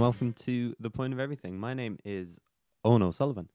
[0.00, 1.58] welcome to The Point of Everything.
[1.58, 2.40] My name is
[2.86, 3.50] Owen O'Sullivan,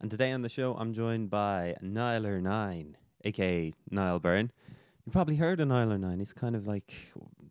[0.00, 2.94] and today on the show I'm joined by Nialler9,
[3.26, 4.50] aka Niall Byrne.
[5.04, 6.18] You probably heard of Nialler9.
[6.18, 6.94] He's kind of like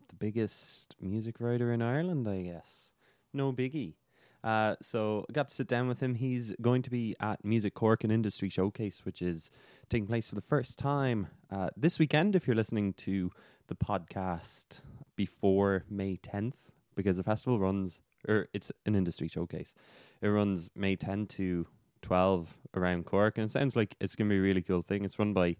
[0.08, 2.92] the biggest music writer in Ireland, I guess.
[3.32, 3.94] No biggie.
[4.42, 6.16] Uh, so I got to sit down with him.
[6.16, 9.52] He's going to be at Music Cork and Industry Showcase, which is
[9.88, 12.34] taking place for the first time uh, this weekend.
[12.34, 13.30] If you're listening to
[13.68, 14.80] the podcast
[15.14, 16.54] before May 10th,
[16.96, 19.74] because the festival runs, or it's an industry showcase.
[20.20, 21.66] It runs May 10 to
[22.02, 25.04] 12 around Cork, and it sounds like it's going to be a really cool thing.
[25.04, 25.56] It's run by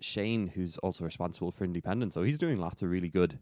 [0.00, 3.38] Shane, who's also responsible for Independent, so he's doing lots of really good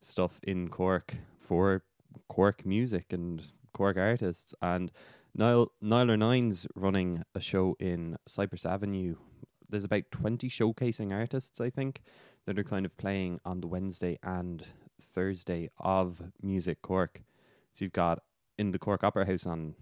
[0.00, 1.84] stuff in Cork for
[2.28, 4.54] Cork music and Cork artists.
[4.60, 4.90] And
[5.34, 9.16] Niall Nialler9's running a show in Cypress Avenue.
[9.68, 12.02] There's about 20 showcasing artists, I think,
[12.44, 14.64] that are kind of playing on the Wednesday and
[15.00, 17.22] Thursday of Music Cork.
[17.72, 18.22] So you've got
[18.58, 19.74] in the Cork Opera House on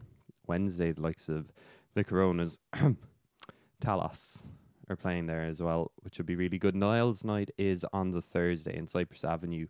[0.46, 1.52] Wednesday the likes of
[1.94, 2.58] the Coronas,
[3.83, 4.42] Talos
[4.88, 6.74] are playing there as well, which would be really good.
[6.74, 9.66] Niall's night is on the Thursday in Cypress Avenue.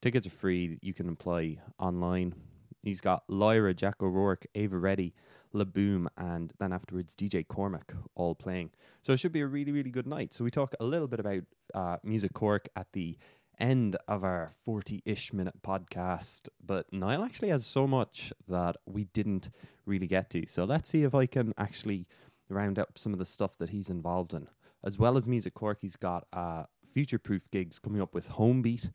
[0.00, 0.78] Tickets are free.
[0.80, 2.34] You can apply online.
[2.82, 5.14] He's got Lyra, Jack O'Rourke, Ava Reddy,
[5.52, 8.70] Le Boom, and then afterwards DJ Cormac all playing.
[9.02, 10.32] So it should be a really, really good night.
[10.32, 11.42] So we talk a little bit about
[11.74, 13.18] uh, Music Cork at the
[13.58, 16.48] end of our 40 ish minute podcast.
[16.64, 19.50] But Niall actually has so much that we didn't
[19.86, 20.46] really get to.
[20.46, 22.06] So let's see if I can actually
[22.48, 24.48] round up some of the stuff that he's involved in.
[24.84, 28.90] As well as Music Cork, he's got uh, future proof gigs coming up with Homebeat.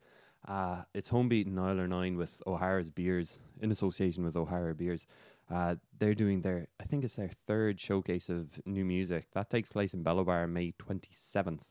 [0.46, 5.06] Uh, it's Homebeat and Nialler9 with O'Hara's Beers in association with O'Hara Beers.
[5.50, 9.26] Uh, they're doing their, I think it's their third showcase of new music.
[9.32, 11.62] That takes place in Bellobar May 27th.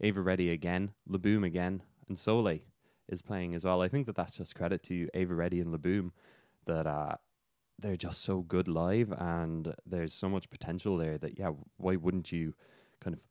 [0.00, 2.60] Ava Reddy again, Le Boom again, and Soleil
[3.08, 3.82] is playing as well.
[3.82, 6.12] I think that that's just credit to Ava Reddy and Le Boom
[6.66, 7.16] that uh,
[7.78, 12.32] they're just so good live and there's so much potential there that, yeah, why wouldn't
[12.32, 12.54] you
[13.00, 13.22] kind of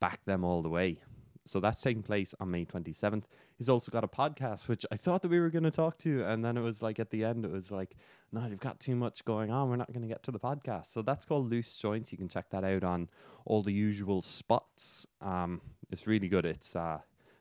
[0.00, 1.00] back them all the way?
[1.46, 3.24] So that's taking place on May 27th.
[3.56, 6.22] He's also got a podcast, which I thought that we were going to talk to.
[6.24, 7.96] And then it was like at the end, it was like,
[8.30, 9.70] no, you've got too much going on.
[9.70, 10.86] We're not going to get to the podcast.
[10.92, 12.12] So that's called Loose Joints.
[12.12, 13.08] You can check that out on
[13.46, 15.06] all the usual spots.
[15.22, 16.44] Um, it's really good.
[16.44, 16.98] It's, uh,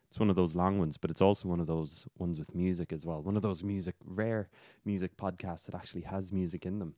[0.10, 2.94] it's one of those long ones, but it's also one of those ones with music
[2.94, 3.22] as well.
[3.22, 4.50] One of those music, rare
[4.86, 6.96] music podcasts that actually has music in them.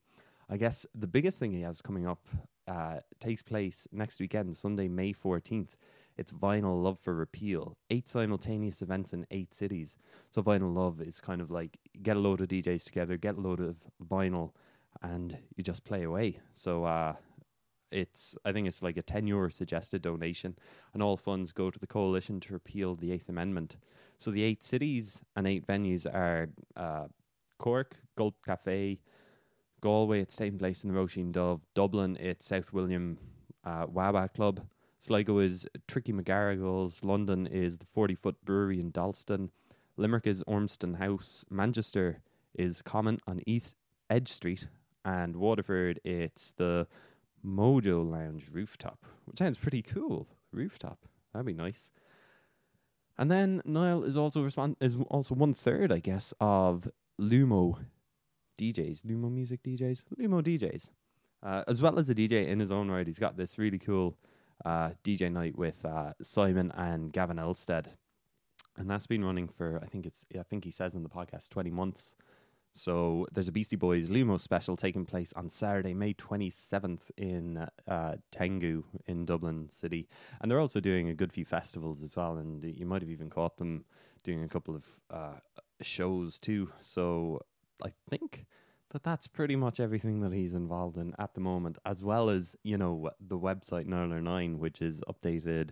[0.49, 2.27] I guess the biggest thing he has coming up
[2.67, 5.69] uh, takes place next weekend, Sunday, May 14th.
[6.17, 7.77] It's Vinyl Love for Repeal.
[7.89, 9.97] Eight simultaneous events in eight cities.
[10.31, 13.41] So Vinyl Love is kind of like get a load of DJs together, get a
[13.41, 14.51] load of vinyl,
[15.01, 16.39] and you just play away.
[16.51, 17.13] So uh,
[17.91, 20.55] it's I think it's like a ten euro suggested donation,
[20.93, 23.77] and all funds go to the coalition to repeal the Eighth Amendment.
[24.17, 27.07] So the eight cities and eight venues are uh,
[27.57, 28.99] Cork, Gulp Cafe,
[29.81, 30.21] Galway.
[30.21, 31.61] It's taking place in the Roisin Dubh.
[31.73, 33.17] Dublin, it's South William
[33.63, 34.61] uh, Wah Wah Club.
[34.99, 37.05] Sligo is Tricky McGarrigles.
[37.05, 39.51] London is the Forty Foot Brewery in Dalston.
[39.95, 41.45] Limerick is Ormston House.
[41.49, 42.21] Manchester
[42.53, 43.75] is Common on East
[44.09, 44.67] Edge Street,
[45.05, 46.87] and Waterford it's the
[47.45, 50.27] Mojo Lounge rooftop, which sounds pretty cool.
[50.51, 51.91] Rooftop, that'd be nice.
[53.17, 56.87] And then Niall is also respond is also one third, I guess, of
[57.19, 57.77] Lumo
[58.57, 60.89] DJs, Lumo Music DJs, Lumo DJs,
[61.43, 63.05] uh, as well as a DJ in his own right.
[63.05, 64.17] He's got this really cool
[64.63, 67.87] uh, DJ night with uh, Simon and Gavin Elstead,
[68.77, 71.49] and that's been running for I think it's I think he says in the podcast
[71.49, 72.15] twenty months.
[72.79, 78.15] So there's a Beastie Boys Lumo special taking place on Saturday, May 27th in uh,
[78.31, 80.07] Tengu in Dublin City.
[80.39, 82.37] And they're also doing a good few festivals as well.
[82.37, 83.83] And you might have even caught them
[84.23, 85.39] doing a couple of uh,
[85.81, 86.71] shows too.
[86.79, 87.41] So
[87.83, 88.45] I think
[88.91, 92.55] that that's pretty much everything that he's involved in at the moment, as well as,
[92.63, 95.71] you know, the website Nialler9, which is updated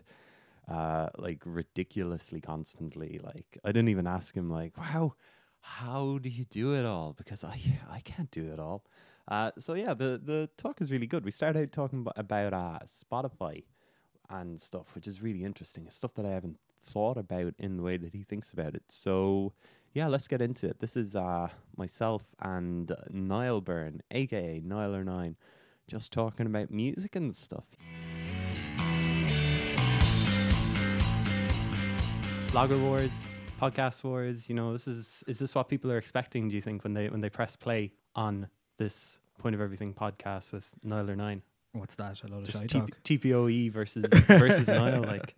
[0.67, 3.21] uh, like ridiculously constantly.
[3.23, 5.13] Like, I didn't even ask him, like, wow
[5.75, 7.13] how do you do it all?
[7.13, 7.59] Because I
[7.91, 8.83] I can't do it all.
[9.27, 11.25] Uh, so yeah, the the talk is really good.
[11.25, 13.63] We started out talking about, uh, Spotify
[14.29, 15.85] and stuff, which is really interesting.
[15.85, 18.83] It's stuff that I haven't thought about in the way that he thinks about it.
[18.87, 19.53] So
[19.93, 20.79] yeah, let's get into it.
[20.79, 25.35] This is uh, myself and Niall Byrne, aka Nialler9,
[25.87, 27.65] just talking about music and stuff.
[32.51, 33.25] Blogger Wars
[33.59, 34.49] podcast wars.
[34.49, 36.49] You know, this is is this what people are expecting?
[36.49, 40.51] Do you think when they when they press play on this point of everything podcast
[40.51, 41.41] with Nialler9?
[41.73, 42.21] What's that?
[42.23, 42.89] A lot of Just shy T- talk.
[43.03, 45.03] TPOE versus versus Niall.
[45.03, 45.35] Like,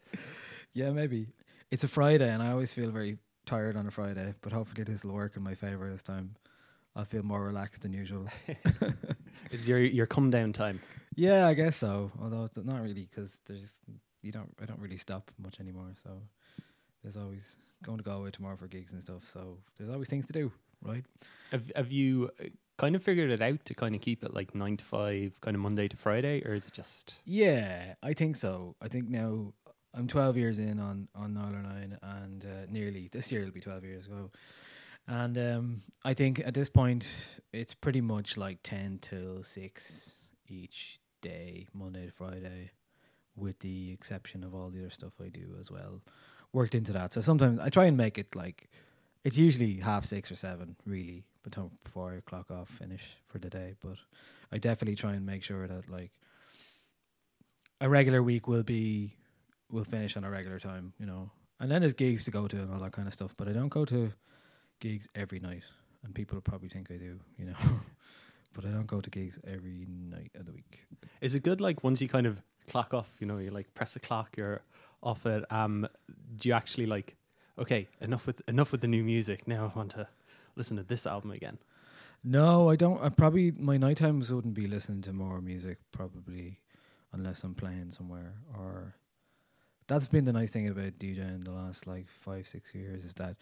[0.73, 1.27] Yeah, maybe.
[1.71, 4.33] It's a Friday, and I always feel very tired on a Friday.
[4.41, 6.35] But hopefully, this will work in my favor this time.
[6.95, 8.25] I'll feel more relaxed than usual.
[9.51, 10.81] Is your your come down time?
[11.15, 12.11] yeah, I guess so.
[12.21, 13.81] Although not really because there's
[14.21, 15.93] you don't I don't really stop much anymore.
[16.03, 16.21] So
[17.03, 19.23] there's always going to Galway tomorrow for gigs and stuff.
[19.25, 21.03] So there's always things to do, right?
[21.51, 22.45] Have Have you uh,
[22.77, 25.55] kind of figured it out to kind of keep it like nine to five, kind
[25.55, 27.15] of Monday to Friday, or is it just?
[27.25, 28.75] Yeah, I think so.
[28.81, 29.53] I think now
[29.93, 33.61] I'm 12 years in on on Nialler Nine, and uh, nearly this year it'll be
[33.61, 34.31] 12 years ago.
[35.07, 40.15] And um, I think at this point it's pretty much like 10 till six
[40.47, 42.71] each day, Monday to Friday,
[43.35, 46.01] with the exception of all the other stuff I do as well,
[46.53, 47.13] worked into that.
[47.13, 48.69] So sometimes I try and make it like
[49.23, 51.23] it's usually half six or seven, really,
[51.83, 53.75] before I clock off, finish for the day.
[53.81, 53.97] But
[54.51, 56.11] I definitely try and make sure that like
[57.81, 59.15] a regular week will be
[59.71, 61.31] will finish on a regular time, you know.
[61.59, 63.33] And then there's gigs to go to and all that kind of stuff.
[63.37, 64.13] But I don't go to
[64.79, 65.63] gigs every night,
[66.03, 67.55] and people probably think I do, you know.
[68.53, 70.79] but I don't go to gigs every night of the week.
[71.21, 71.61] Is it good?
[71.61, 74.61] Like once you kind of clock off, you know, you like press a clock, you're
[75.01, 75.45] off it.
[75.51, 75.87] Um,
[76.37, 77.15] do you actually like?
[77.57, 79.47] Okay, enough with enough with the new music.
[79.47, 80.07] Now I want to
[80.55, 81.57] listen to this album again.
[82.23, 83.01] No, I don't.
[83.01, 86.59] I probably my night times wouldn't be listening to more music probably,
[87.13, 88.33] unless I'm playing somewhere.
[88.57, 88.95] Or
[89.87, 93.13] that's been the nice thing about DJ in the last like five six years is
[93.15, 93.35] that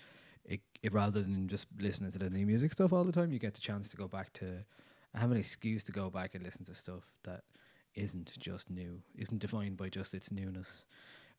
[0.46, 3.40] it, it rather than just listening to the new music stuff all the time, you
[3.40, 4.64] get the chance to go back to
[5.14, 7.44] I have an excuse to go back and listen to stuff that
[7.96, 10.86] isn't just new, isn't defined by just its newness.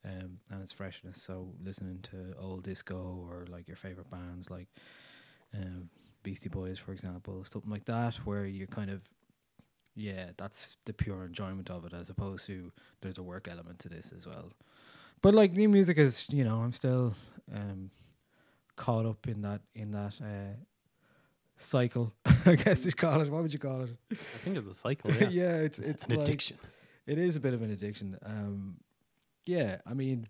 [0.05, 1.21] Um, and its freshness.
[1.21, 4.69] So listening to old disco or like your favorite bands, like
[5.55, 5.91] um,
[6.23, 9.03] Beastie Boys, for example, something like that, where you kind of,
[9.97, 13.89] yeah, that's the pure enjoyment of it, as opposed to there's a work element to
[13.89, 14.53] this as well.
[15.21, 17.15] But like new music is, you know, I'm still
[17.53, 17.91] um,
[18.77, 20.55] caught up in that in that uh,
[21.57, 22.13] cycle.
[22.47, 23.31] I guess you call it.
[23.31, 23.91] What would you call it?
[24.13, 25.13] I think it's a cycle.
[25.13, 26.59] Yeah, Yeah, it's it's an like, addiction.
[27.07, 28.17] It is a bit of an addiction.
[28.25, 28.77] Um,
[29.49, 30.29] yeah, I mean,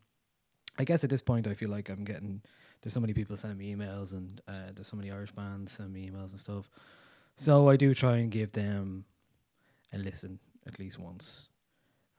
[0.79, 2.41] I guess at this point, I feel like I'm getting.
[2.81, 5.93] There's so many people sending me emails, and uh, there's so many Irish bands sending
[5.93, 6.70] me emails and stuff.
[7.35, 9.05] So I do try and give them
[9.93, 10.38] a listen
[10.69, 11.49] at least once,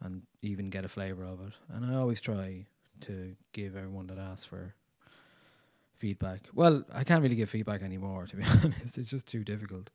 [0.01, 1.53] and even get a flavor of it.
[1.69, 2.65] And I always try
[3.01, 4.75] to give everyone that asks for
[5.97, 6.49] feedback.
[6.53, 8.97] Well, I can't really give feedback anymore, to be honest.
[8.97, 9.89] It's just too difficult.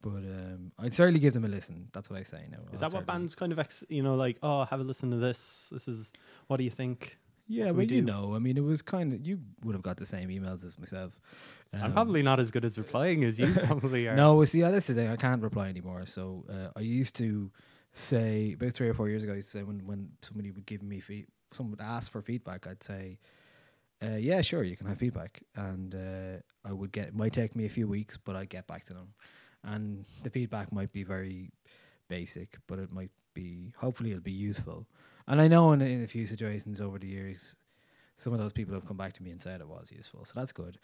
[0.00, 1.88] But um, I'd certainly give them a listen.
[1.92, 2.58] That's what I say now.
[2.72, 5.10] Is I'll that what bands kind of, ex- you know, like, oh, have a listen
[5.10, 5.70] to this.
[5.72, 6.12] This is,
[6.46, 7.18] what do you think?
[7.48, 8.02] Yeah, we well, you do.
[8.02, 10.78] know, I mean, it was kind of you would have got the same emails as
[10.78, 11.18] myself.
[11.72, 14.14] I'm Um, probably not as good as replying as you probably are.
[14.14, 14.34] no.
[14.36, 15.08] Well, see, yeah, that's the thing.
[15.08, 16.04] I can't reply anymore.
[16.06, 17.50] So uh, I used to
[17.92, 19.32] say about three or four years ago.
[19.32, 22.20] I used to say when when somebody would give me feed, someone would ask for
[22.22, 23.18] feedback, I'd say,
[24.02, 27.08] uh, "Yeah, sure, you can have feedback," and uh, I would get.
[27.08, 29.14] It might take me a few weeks, but I'd get back to them,
[29.64, 31.50] and the feedback might be very
[32.08, 33.72] basic, but it might be.
[33.78, 34.86] Hopefully, it'll be useful.
[35.26, 37.56] And I know in, in a few situations over the years,
[38.16, 40.32] some of those people have come back to me and said it was useful, so
[40.34, 40.78] that's good.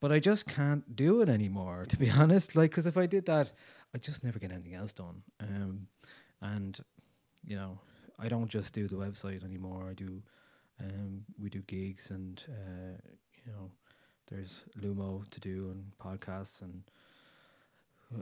[0.00, 2.56] But I just can't do it anymore, to be honest.
[2.56, 3.52] Like, because if I did that,
[3.94, 5.22] I'd just never get anything else done.
[5.40, 5.86] Um,
[6.40, 6.78] and
[7.44, 7.78] you know,
[8.18, 9.88] I don't just do the website anymore.
[9.90, 10.22] I do,
[10.80, 12.96] um, we do gigs and uh,
[13.34, 13.70] you know,
[14.30, 16.82] there's Lumo to do and podcasts and.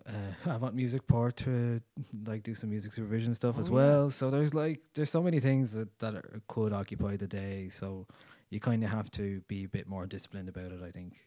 [0.07, 0.13] Uh,
[0.51, 1.81] I want music port to
[2.27, 3.77] like do some music supervision stuff as Oh, yeah.
[3.77, 4.11] well.
[4.11, 7.69] So there's like there's so many things that that are, could occupy the day.
[7.69, 8.07] So
[8.51, 10.81] you kind of have to be a bit more disciplined about it.
[10.83, 11.27] I think.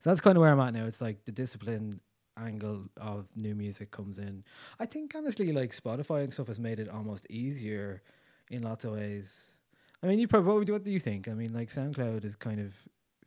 [0.00, 0.84] So that's kind of where I'm at now.
[0.84, 2.00] It's like the discipline
[2.36, 4.44] angle of new music comes in.
[4.78, 8.02] I think honestly, like Spotify and stuff has made it almost easier
[8.50, 9.50] in lots of ways.
[10.02, 11.28] I mean, you probably what do you think?
[11.28, 12.74] I mean, like SoundCloud is kind of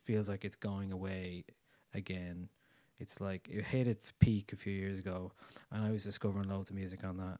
[0.03, 1.45] feels like it's going away
[1.95, 2.49] again.
[2.99, 5.31] It's like it hit its peak a few years ago,
[5.71, 7.39] and I was discovering loads of music on that,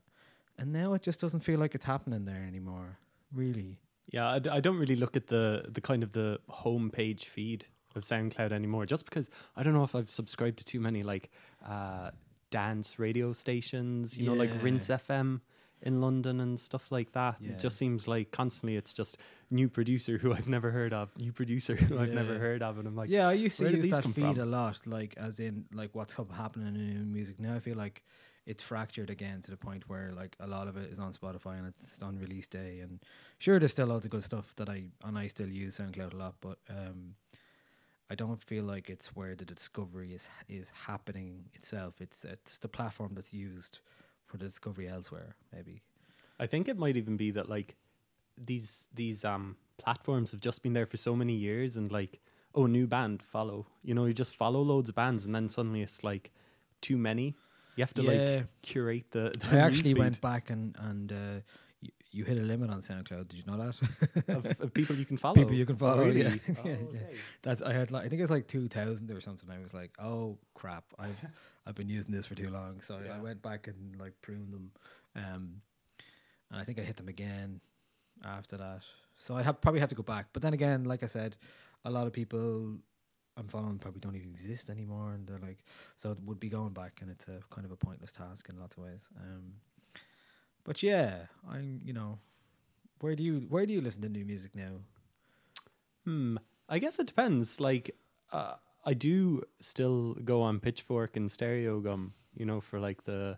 [0.57, 2.97] and now it just doesn't feel like it's happening there anymore.
[3.33, 3.79] Really.
[4.09, 7.65] Yeah, I, d- I don't really look at the the kind of the homepage feed
[7.95, 11.29] of SoundCloud anymore, just because I don't know if I've subscribed to too many like
[11.67, 12.11] uh,
[12.51, 14.61] dance radio stations, you know, like Yeah.
[14.61, 15.41] Rinse FM
[15.81, 17.35] in London and stuff like that.
[17.39, 17.51] Yeah.
[17.51, 19.17] It just seems like constantly it's just
[19.51, 22.87] new producer who I've never heard of, new producer who I've never heard of, and
[22.87, 24.39] I'm like, yeah, I used to use these that feed from?
[24.39, 27.39] a lot, like as in like what's happening in music.
[27.39, 28.03] Now I feel like
[28.45, 31.57] it's fractured again to the point where like a lot of it is on Spotify
[31.57, 32.79] and it's on release day.
[32.79, 33.03] And
[33.39, 36.17] sure, there's still loads of good stuff that I and I still use SoundCloud a
[36.17, 37.15] lot, but um,
[38.09, 41.95] I don't feel like it's where the discovery is is happening itself.
[41.99, 43.79] It's it's the platform that's used
[44.27, 45.35] for the discovery elsewhere.
[45.53, 45.81] Maybe.
[46.39, 47.75] I think it might even be that like
[48.37, 52.19] these these um platforms have just been there for so many years and like
[52.53, 55.81] oh new band follow you know you just follow loads of bands and then suddenly
[55.81, 56.31] it's like
[56.81, 57.35] too many.
[57.75, 58.11] You have to Yeah.
[58.39, 59.33] like curate the.
[59.39, 61.39] the I actually newsfeed went back and and uh,
[62.11, 63.27] you, hit a limit on SoundCloud.
[63.27, 64.27] Did you know that?
[64.35, 65.35] of, of people you can follow.
[65.35, 66.21] People you can follow, really?
[66.21, 66.35] yeah.
[66.49, 66.87] Oh, Yeah, yeah.
[66.89, 67.15] okay.
[67.41, 69.49] That's I had like I think it was like two thousand or something.
[69.49, 71.17] I was like, oh crap, I've
[71.65, 72.81] I've been using this for too long.
[72.81, 74.71] So I went back and like pruned them,
[75.15, 75.61] um,
[76.51, 77.59] and I think I hit them again
[78.23, 78.83] after that.
[79.17, 80.27] So I have probably have to go back.
[80.33, 81.35] But then again, like I said,
[81.85, 82.77] a lot of people
[83.37, 85.59] I'm following probably don't even exist anymore, and they're like,
[85.95, 88.59] so it would be going back, and it's a kind of a pointless task in
[88.59, 89.07] lots of ways.
[89.19, 89.53] Um,
[90.67, 92.19] but yeah, I'm you know,
[92.99, 94.81] where do you where do you listen to new music now?
[96.03, 96.37] Hmm.
[96.69, 97.59] I guess it depends.
[97.61, 97.95] Like,
[98.33, 98.55] uh,
[98.85, 103.37] I do still go on Pitchfork and Stereogum, you know, for like the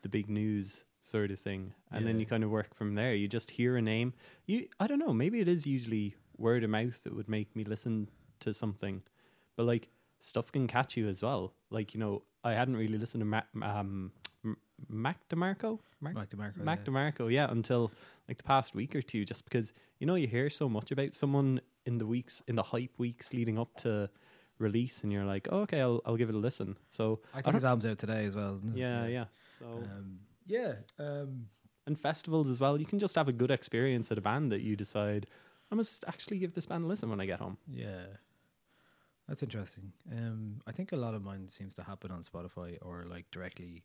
[0.00, 3.14] the big news sort of thing, and then you kind of work from there.
[3.14, 4.14] You just hear a name.
[4.46, 5.12] You, I don't know.
[5.12, 8.08] Maybe it is usually word of mouth that would make me listen
[8.40, 9.02] to something,
[9.56, 9.88] but like
[10.20, 11.52] stuff can catch you as well.
[11.70, 14.12] Like you know, I hadn't really listened to Ma- um,
[14.88, 15.78] Mac DeMarco.
[16.00, 16.14] Mark?
[16.14, 16.56] Mac DeMarco.
[16.58, 16.92] Mac yeah.
[16.92, 17.92] DeMarco, yeah, until
[18.28, 21.14] like the past week or two, just because you know you hear so much about
[21.14, 24.10] someone in the weeks in the hype weeks leading up to
[24.58, 26.76] release, and you're like, oh, okay, I'll I'll give it a listen.
[26.90, 28.60] So I I think his album's out today as well.
[28.74, 29.24] Yeah, yeah.
[29.58, 30.74] So Um, yeah.
[30.98, 31.46] Um,
[31.86, 34.60] and festivals as well, you can just have a good experience at a band that
[34.60, 35.26] you decide
[35.70, 37.56] I must actually give this band a listen when I get home.
[37.66, 38.04] yeah.
[39.28, 39.92] That's interesting.
[40.10, 43.84] Um, I think a lot of mine seems to happen on Spotify or like directly.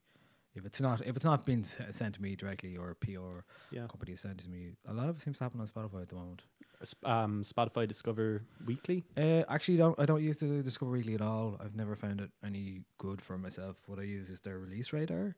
[0.55, 3.43] If it's not, if it's not been s- sent to me directly or a PR
[3.71, 6.01] Yeah, company sent it to me, a lot of it seems to happen on Spotify
[6.01, 6.41] at the moment.
[6.81, 9.03] Sp- um, Spotify Discover Weekly.
[9.15, 11.57] Uh, actually, don't I don't use the Discover Weekly at all.
[11.59, 13.77] I've never found it any good for myself.
[13.87, 15.35] What I use is their release radar,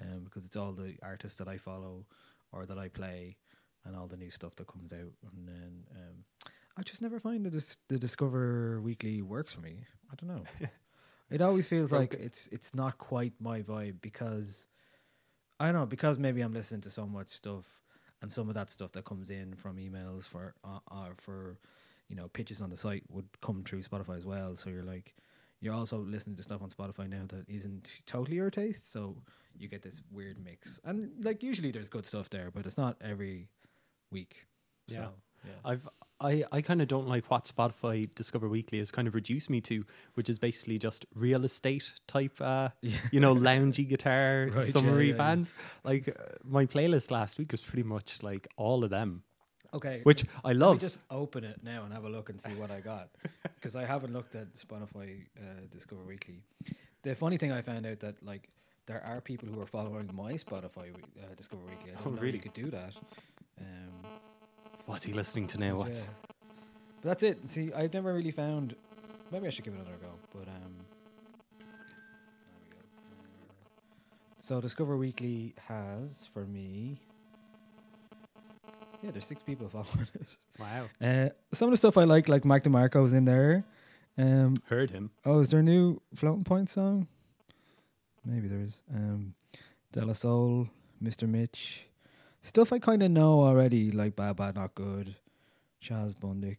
[0.00, 2.06] um, because it's all the artists that I follow
[2.52, 3.36] or that I play,
[3.84, 5.12] and all the new stuff that comes out.
[5.36, 6.24] And then um,
[6.76, 9.84] I just never find that this, the Discover Weekly works for me.
[10.10, 10.44] I don't know.
[11.32, 14.66] it always feels like it's it's not quite my vibe because
[15.58, 17.64] I don't know because maybe I'm listening to so much stuff
[18.20, 21.58] and some of that stuff that comes in from emails for uh, uh, for
[22.08, 24.56] you know pitches on the site would come through Spotify as well.
[24.56, 25.14] So you're like
[25.60, 28.92] you're also listening to stuff on Spotify now that isn't totally your taste.
[28.92, 29.16] So
[29.56, 32.96] you get this weird mix, and like usually there's good stuff there, but it's not
[33.00, 33.48] every
[34.10, 34.46] week.
[34.88, 34.98] Yeah.
[34.98, 35.10] So,
[35.44, 35.52] yeah.
[35.64, 35.88] I've
[36.22, 39.60] I, I kind of don't like what Spotify Discover Weekly has kind of reduced me
[39.62, 42.68] to, which is basically just real estate type, uh,
[43.10, 45.18] you know, loungy guitar Right, summary yeah, yeah.
[45.18, 45.54] bands.
[45.84, 49.22] Like uh, my playlist last week was pretty much like all of them,
[49.74, 50.00] Okay.
[50.04, 50.80] which I Let me love.
[50.80, 53.08] just open it now and have a look and see what I got
[53.56, 56.42] because I haven't looked at Spotify uh, Discover Weekly.
[57.02, 58.48] The funny thing I found out that like
[58.86, 61.90] there are people who are following my Spotify uh, Discover Weekly.
[61.92, 62.34] I didn't Oh, know really?
[62.36, 62.92] you could do that.
[63.60, 64.06] Um,
[64.86, 65.76] What's he listening to now?
[65.76, 66.06] What's yeah.
[67.02, 67.48] But that's it.
[67.48, 68.74] See, I've never really found.
[69.30, 70.08] Maybe I should give it another go.
[70.32, 70.74] But um,
[71.58, 71.66] there
[72.60, 72.78] we go.
[74.38, 77.00] So Discover Weekly has for me.
[79.02, 80.36] Yeah, there's six people following it.
[80.60, 80.88] wow?
[81.00, 83.64] Uh, some of the stuff I like, like Mac DeMarco's in there.
[84.16, 85.10] Um, Heard him.
[85.24, 87.08] oh, is there a new Floating Points song?
[88.24, 88.78] Maybe there is.
[88.94, 89.34] Um,
[89.90, 90.68] De La Soul,
[91.02, 91.28] Mr.
[91.28, 91.86] Mitch.
[92.42, 95.14] Stuff I kind of know already, like Bad Bad Not Good,
[95.82, 96.58] Chaz Bundick.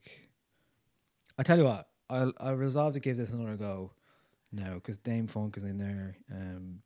[1.37, 3.91] I tell you what, I'll I'll resolve to give this another go
[4.51, 6.15] now because Dam-Funk is in there.
[6.31, 6.79] Um,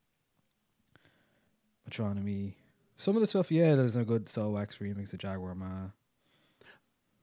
[1.87, 2.55] Metronomy.
[2.97, 5.89] Some of the stuff, yeah, there's a good Soulwax remix of Jagwar Ma.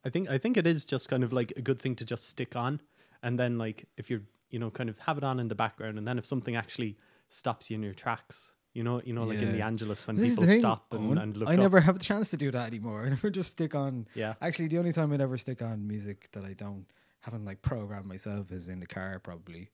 [0.04, 2.28] I think I think it is just kind of like a good thing to just
[2.28, 2.80] stick on,
[3.20, 5.98] and then like if you're you know kind of have it on in the background,
[5.98, 6.96] and then if something actually
[7.28, 9.66] stops you in your tracks, you know you know like in the Yeah.
[9.68, 11.18] Angelus when This is people the thing, stop and, Owen.
[11.18, 11.58] and look I up.
[11.60, 13.02] never have the chance to do that anymore.
[13.06, 14.06] I never just stick on.
[14.14, 16.86] yeah Actually, the only time I'd ever stick on music that I don't
[17.20, 19.70] haven't like programmed myself is in the car, probably.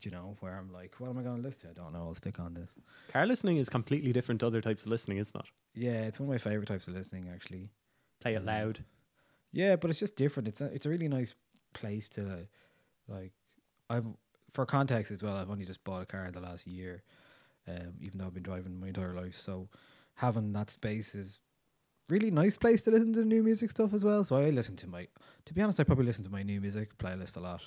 [0.00, 1.68] You know, where I'm like, what am I going to listen to?
[1.70, 2.00] I don't know.
[2.08, 2.74] I'll stick on this.
[3.12, 5.46] car listening is completely different to other types of listening, isn't it?
[5.74, 7.70] Yeah, it's one of my favorite types of listening, actually.
[8.20, 8.84] Play it Um, loud.
[9.52, 10.48] Yeah, but it's just different.
[10.48, 11.34] It's a, it's a really nice
[11.74, 12.46] place to,
[13.08, 13.32] like,
[13.88, 14.04] I've
[14.50, 15.36] for context as well.
[15.36, 17.02] I've only just bought a car in the last year,
[17.68, 19.36] um, even though I've been driving my entire life.
[19.36, 19.68] So
[20.14, 21.38] having that space is
[22.08, 24.24] really nice place to listen to new music stuff as well.
[24.24, 25.08] So I listen to my,
[25.46, 27.62] to be honest, I probably listen to my new music playlist a lot,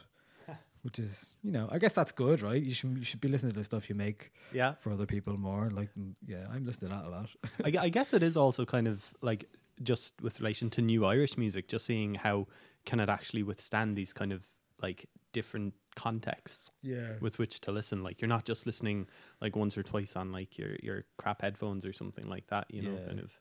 [0.84, 2.62] which is you know I guess that's good, right?
[2.62, 5.38] You should you should be listening to the stuff you make Yeah, for other people
[5.38, 5.70] more.
[5.72, 7.30] Like mm, yeah, I'm listening to that a lot.
[7.66, 9.46] I, I guess it is also kind of like
[9.84, 12.48] just with relation to new Irish music, just seeing how
[12.86, 14.48] can it actually withstand these kind of
[14.82, 18.04] like different contexts yeah, with which to listen.
[18.04, 19.08] Like you're not just listening
[19.42, 22.66] like once or twice on like your your crap headphones or something like that.
[22.70, 23.08] You know, Yeah.
[23.08, 23.40] kind of.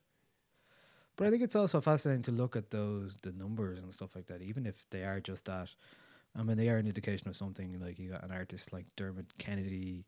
[1.16, 4.26] But I think it's also fascinating to look at those the numbers and stuff like
[4.26, 5.74] that, even if they are just that.
[6.34, 7.80] I mean, they are an indication of something.
[7.80, 10.04] Like you got an artist like Dermot Kennedy,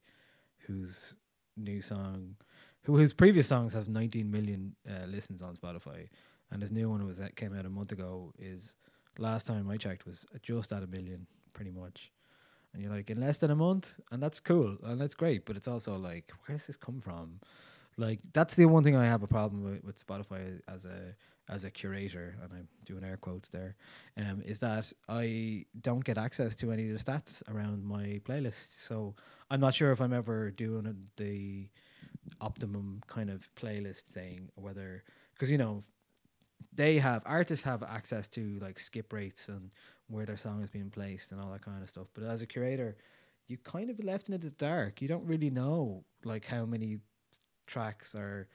[0.66, 1.14] whose
[1.56, 2.36] new song,
[2.82, 6.08] who his previous songs have 19 million uh, listens on Spotify,
[6.50, 8.32] and his new one was that came out a month ago.
[8.38, 8.76] Is
[9.18, 12.10] last time I checked was just at a million, pretty much.
[12.72, 15.44] And you're like in less than a month, and that's cool and that's great.
[15.44, 17.40] But it's also like, where does this come from?
[17.96, 21.14] Like that's the one thing I have a problem with, with Spotify as a
[21.50, 23.74] as a curator, and I'm doing air quotes there,
[24.18, 28.86] um, is that I don't get access to any of the stats around my playlist.
[28.86, 29.14] So
[29.50, 31.68] I'm not sure if I'm ever doing a, the
[32.40, 35.02] optimum kind of playlist thing, whether
[35.34, 35.84] because you know
[36.72, 39.70] they have artists have access to like skip rates and
[40.08, 42.06] where their song is being placed and all that kind of stuff.
[42.14, 42.96] But as a curator,
[43.46, 45.02] you kind of left in the dark.
[45.02, 46.98] You don't really know like how many
[47.66, 48.48] tracks are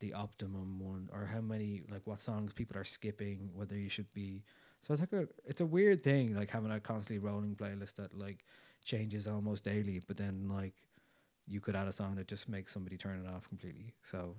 [0.00, 4.10] the optimum one or how many like what songs people are skipping whether you should
[4.14, 4.42] be
[4.80, 8.16] so it's like a it's a weird thing like having a constantly rolling playlist that
[8.16, 8.44] like
[8.84, 10.74] changes almost daily but then like
[11.46, 14.34] you could add a song that just makes somebody turn it off completely so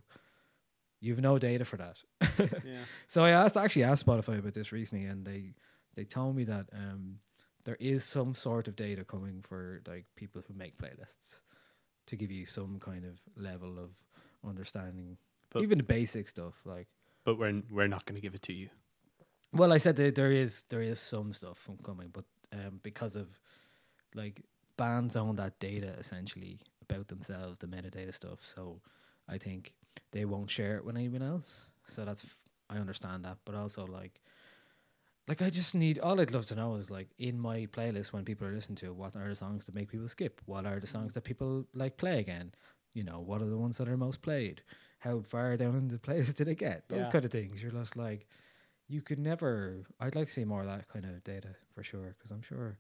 [1.02, 1.98] you've no data for that
[2.40, 2.84] yeah.
[3.08, 5.54] so i asked actually asked spotify about this recently and they
[5.96, 7.18] they told me that um
[7.66, 11.40] there is some sort of data coming for like people who make playlists
[12.08, 13.90] to give you some kind of level of
[14.48, 15.18] understanding
[15.52, 16.88] But- even the basic stuff like
[17.24, 18.70] But we're we're not going to give it to you.
[19.54, 23.16] well i said that there is there is some stuff from coming but um because
[23.16, 23.28] of
[24.16, 24.42] like
[24.78, 28.82] bands own that data essentially about themselves the metadata stuff so
[29.30, 29.74] i think
[30.12, 31.66] they won't share it with anyone else.
[31.88, 32.26] So that's
[32.70, 34.22] I understand that but also like
[35.28, 38.26] like i just need all i'd love to know is like in my playlist when
[38.26, 40.42] people are listening to it what are the songs that make people skip?
[40.46, 40.92] What are the mm.
[40.92, 42.54] songs that people like play again?
[42.94, 44.62] You know what are the ones that are most played?
[45.00, 46.88] How far down in the playlist did it get?
[46.90, 47.12] Those Yeah.
[47.12, 47.62] kind of things.
[47.62, 48.28] You're just like
[48.88, 52.14] you could never i'd like to see more of that kind of data for sure
[52.18, 52.78] because i'm sure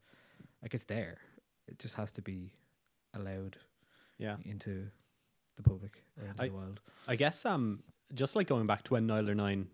[0.61, 1.17] like it's there.
[1.67, 2.53] It just has to be
[3.13, 3.57] allowed
[4.17, 4.37] Yeah.
[4.43, 4.87] into
[5.61, 8.93] the public or into I- the world I guess um just like going back to
[8.93, 9.65] when Nialler9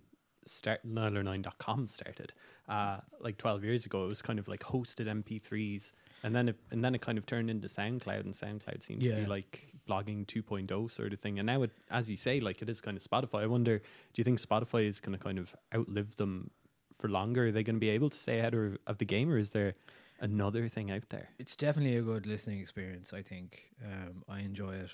[0.45, 2.31] start Nialler9.com started,
[2.69, 5.91] uh like 12 years ago it was kind of like hosted MP3s
[6.23, 9.09] and then it and then it kind of turned into SoundCloud and SoundCloud seemed to
[9.15, 12.69] be like blogging 2.0 sort of thing and now it as you say like it
[12.69, 13.41] is kind of Spotify.
[13.43, 16.51] I wonder do you think Spotify is going to kind of outlive them
[16.99, 17.47] for longer?
[17.47, 19.49] Are they going to be able to stay ahead of, of the game or is
[19.51, 19.75] there
[20.19, 21.29] another thing out there?
[21.39, 24.89] it's definitely a good listening experience i think um, i enjoy it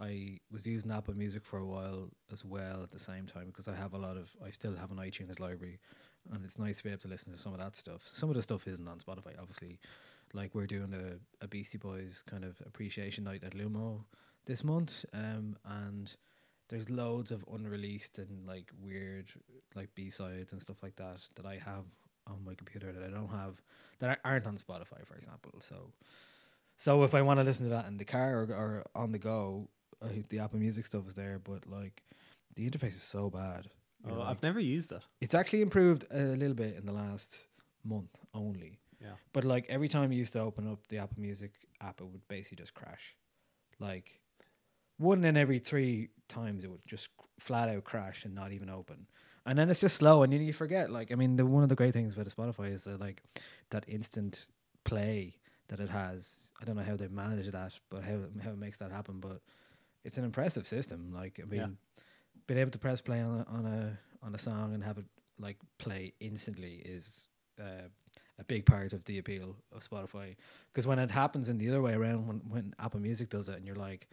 [0.00, 3.68] i was using apple music for a while as well at the same time because
[3.68, 5.78] i have a lot of i still have an itunes library
[6.32, 8.02] and it's nice to be able to listen to some of that stuff.
[8.04, 9.78] Some of the stuff isn't on spotify obviously.
[10.34, 14.04] Like we're doing a, a beastie boys kind of appreciation night at lumo
[14.44, 16.14] this month um, and
[16.68, 19.30] there's loads of unreleased and like weird
[19.74, 21.84] like b-sides and stuff like that that i have
[22.26, 23.62] on my computer that i don't have
[24.00, 25.52] that aren't on spotify for example.
[25.60, 25.92] So
[26.76, 29.18] so if I want to listen to that in the car or, or on the
[29.18, 29.68] go,
[30.28, 31.40] the Apple Music stuff is there.
[31.42, 32.02] But like,
[32.54, 33.68] the interface is so bad.
[34.06, 35.02] Oh, know, I've never used it.
[35.20, 37.38] it's actually improved a little bit in the last
[37.84, 38.78] month only.
[39.00, 39.12] Yeah.
[39.32, 42.26] But like every time you used to open up the Apple Music app, it would
[42.28, 43.16] basically just crash.
[43.78, 44.20] Like
[44.98, 47.08] one in every three times, it would just
[47.38, 49.06] flat out crash and not even open.
[49.46, 50.90] And then it's just slow, and then you forget.
[50.90, 53.22] Like I mean, the one of the great things about Spotify is that like
[53.70, 54.46] that instant
[54.84, 55.36] play
[55.68, 56.50] that it has.
[56.60, 59.20] I don't know how they manage that, but how how it makes that happen.
[59.20, 59.40] But
[60.08, 61.12] it's an impressive system.
[61.14, 62.02] Like I mean, Yeah.
[62.46, 65.04] being able to press play on a, on a on a song and have it
[65.38, 67.28] like play instantly is
[67.60, 67.88] uh,
[68.38, 70.34] a big part of the appeal of Spotify.
[70.68, 73.56] Because when it happens in the other way around, when when Apple Music does it,
[73.56, 74.08] and you're like,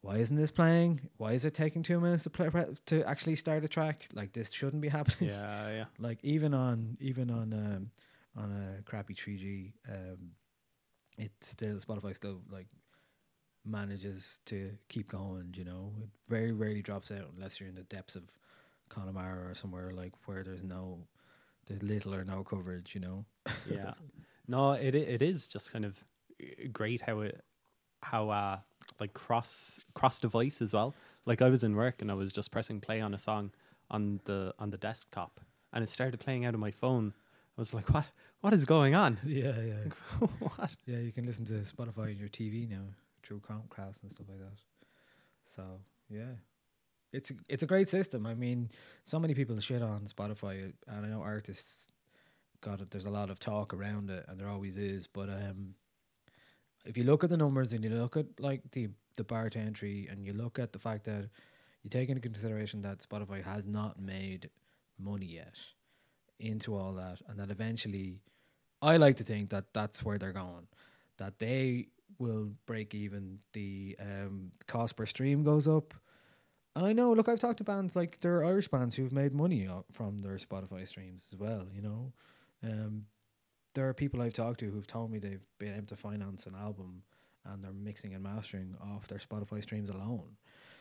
[0.00, 1.00] why isn't this playing?
[1.18, 2.48] Why is it taking two minutes to play
[2.86, 4.08] to actually start a track?
[4.12, 5.30] Like this shouldn't be happening.
[5.30, 5.84] Yeah, yeah.
[6.08, 7.90] like even on even on um
[8.36, 10.32] on a crappy 3G, um,
[11.16, 12.66] it still Spotify still like
[13.66, 15.54] manages to keep going.
[15.56, 18.22] You know, it very rarely drops out unless you're in the depths of
[18.88, 20.98] Connemara or somewhere like where there's no,
[21.66, 22.94] there's little or no coverage.
[22.94, 23.24] You know.
[23.70, 23.94] yeah.
[24.48, 26.02] No, it it is just kind of
[26.40, 27.42] uh, great how it
[28.02, 28.58] how uh
[29.00, 30.94] like cross cross device as well.
[31.24, 33.50] Like I was in work and I was just pressing play on a song
[33.90, 35.40] on the on the desktop
[35.72, 37.12] and it started playing out of my phone.
[37.58, 38.04] I was like, what
[38.40, 39.18] what is going on?
[39.24, 40.70] Yeah, yeah, what?
[40.86, 40.98] yeah.
[40.98, 42.84] You can listen to Spotify on your TV now
[43.26, 44.60] through Chromecast and stuff like that.
[45.46, 45.62] So
[46.08, 46.34] yeah,
[47.12, 48.26] it's it's a great system.
[48.26, 48.70] I mean,
[49.04, 51.90] so many people shit on Spotify, and I know artists
[52.60, 52.90] got it.
[52.90, 55.06] There's a lot of talk around it, and there always is.
[55.06, 55.74] But um,
[56.84, 59.58] if you look at the numbers and you look at like the the bar to
[59.58, 61.28] entry, and you look at the fact that
[61.82, 64.50] you take into consideration that Spotify has not made
[64.98, 65.56] money yet
[66.38, 68.20] into all that, and that eventually,
[68.82, 70.68] I like to think that that's where they're going.
[71.18, 73.38] That they will break even.
[73.52, 75.94] The um, cost per stream goes up.
[76.74, 79.32] And I know, look, I've talked to bands like there are Irish bands who've made
[79.32, 81.66] money from their Spotify streams as well.
[81.74, 82.12] You know,
[82.62, 83.06] um,
[83.74, 86.54] there are people I've talked to who've told me they've been able to finance an
[86.54, 87.02] album
[87.44, 90.36] and they're mixing and mastering off their Spotify streams alone.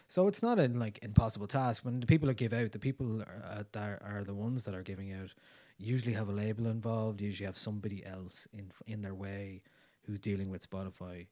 [0.07, 1.85] So it's not an like impossible task.
[1.85, 4.75] When the people that give out, the people are, uh, that are the ones that
[4.75, 5.33] are giving out,
[5.77, 7.21] usually have a label involved.
[7.21, 9.61] Usually have somebody else in in their way
[10.05, 11.27] who's dealing with Spotify.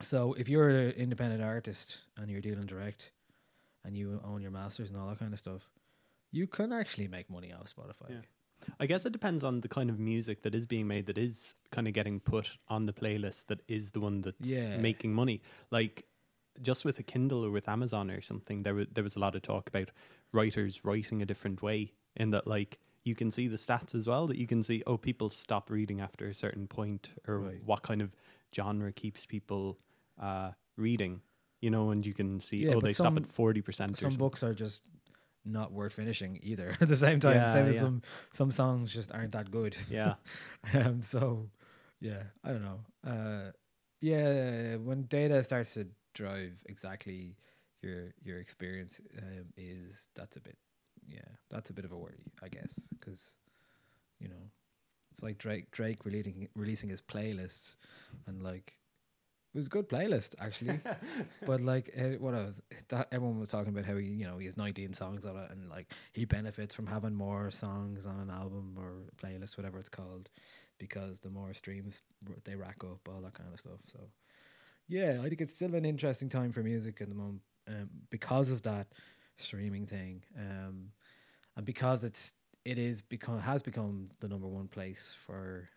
[0.00, 3.12] So if you're an independent artist and you're dealing direct,
[3.84, 5.70] and you own your masters and all that kind of stuff,
[6.32, 8.10] you can actually make money off Spotify.
[8.10, 8.16] Yeah.
[8.80, 11.54] I guess it depends on the kind of music that is being made that is
[11.70, 14.76] kind of getting put on the playlist that is the one that's Yeah.
[14.78, 15.40] making money.
[15.70, 16.06] Like
[16.62, 19.36] just with a Kindle or with Amazon or something, there was there was a lot
[19.36, 19.90] of talk about
[20.32, 24.26] writers writing a different way in that like you can see the stats as well
[24.26, 27.62] that you can see oh people stop reading after a certain point or Right.
[27.64, 28.10] what kind of
[28.54, 29.78] genre keeps people
[30.20, 31.20] uh, reading
[31.60, 34.18] you know and you can see Yeah, oh they stop at 40% Some something.
[34.18, 34.80] books are just
[35.44, 36.76] not worth finishing either.
[36.80, 37.80] At the same time, Yeah, same as yeah.
[37.82, 39.76] some some songs just aren't that good.
[39.88, 40.14] yeah
[40.74, 41.48] um, so
[42.00, 42.80] yeah, I don't know.
[43.06, 43.52] Uh,
[44.00, 47.36] yeah, when data starts to drive exactly
[47.82, 50.56] your your experience um, is that's a bit
[51.08, 53.34] yeah that's a bit of a worry I guess because
[54.18, 54.50] you know
[55.12, 57.74] it's like Drake Drake releasing releasing his playlist
[58.26, 58.74] and like
[59.54, 60.78] it was a good playlist actually.
[61.46, 64.44] But like uh, what else that everyone was talking about how he you know he
[64.44, 68.30] has 19 songs on it and like he benefits from having more songs on an
[68.30, 70.28] album or playlist whatever it's called
[70.78, 72.02] because the more streams
[72.44, 73.80] they rack up all that kind of stuff.
[73.86, 74.00] So
[74.88, 78.50] yeah i think it's still an interesting time for music at the moment um, because
[78.50, 78.86] of that
[79.36, 80.90] streaming thing um,
[81.56, 82.32] and because it's
[82.64, 85.68] it is become has become the number one place for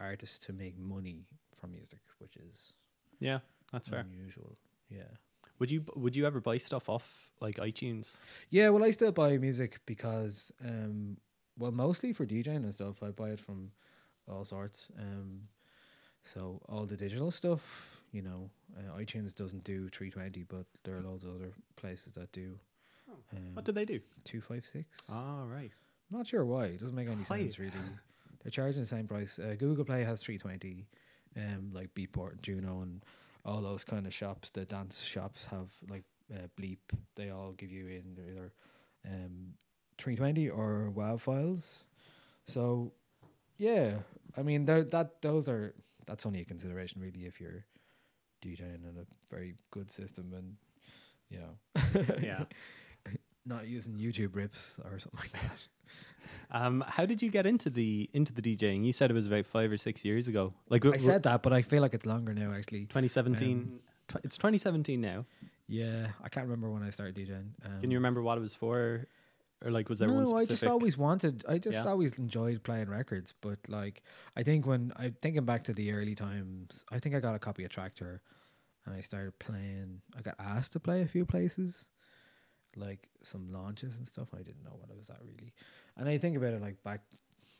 [0.00, 1.26] artists to make money
[1.58, 2.72] from music which is
[3.20, 3.38] yeah
[3.72, 4.56] that's fair unusual
[4.90, 5.02] yeah
[5.58, 8.16] would you would you ever buy stuff off like iTunes
[8.50, 11.16] Yeah, well, I still buy music because, um,
[11.56, 13.02] well, mostly for DJing and stuff.
[13.02, 13.70] I buy it from
[14.28, 14.90] all sorts.
[14.98, 15.42] Um,
[16.22, 21.00] so all the digital stuff, you know, uh, iTunes doesn't do 320, but there are
[21.02, 22.58] loads of other places that do.
[23.36, 25.10] Um, what did they do 256?
[25.10, 25.70] oh right
[26.10, 26.66] Not sure why.
[26.66, 27.40] It doesn't make any Why?
[27.40, 27.72] sense, really.
[28.42, 29.38] They're charging the same price.
[29.38, 30.86] Uh, Google Play has 320,
[31.36, 33.04] um, like Beatport and Juno and
[33.44, 34.50] all those kind of shops.
[34.50, 36.78] The dance shops have like uh, Bleep.
[37.16, 38.52] They all give you in either
[39.06, 39.54] um,
[39.98, 41.86] 320 or WAV files.
[42.46, 42.92] So,
[43.58, 43.98] yeah,
[44.36, 45.74] I mean, they're- that those are
[46.06, 47.64] that's only a consideration really if you're
[48.44, 50.56] DJing in a very good system and
[51.30, 52.44] you know, Yeah.
[53.44, 55.52] not using YouTube rips or something like that.
[56.50, 58.84] Um, how did you get into the into the DJing?
[58.84, 60.52] You said it was about five or six years ago.
[60.68, 62.52] Like I said that, but I feel like it's longer now.
[62.52, 63.58] Actually, 2017.
[63.58, 65.24] Um, tw- it's 2017 now.
[65.66, 67.52] yeah, I can't remember when I started DJing.
[67.64, 69.06] Um, Can you remember what it was for,
[69.64, 71.44] or like was there no, one I just always wanted.
[71.48, 71.90] I just Yeah.
[71.90, 74.02] always enjoyed playing records, but like
[74.36, 77.38] I think when I thinking back to the early times, I think I got a
[77.38, 78.20] copy of Traktor,
[78.84, 80.02] and I started playing.
[80.16, 81.86] I got asked to play a few places,
[82.76, 84.28] like some launches and stuff.
[84.34, 85.52] I didn't know what it was at really,
[85.96, 87.00] and I think about it like back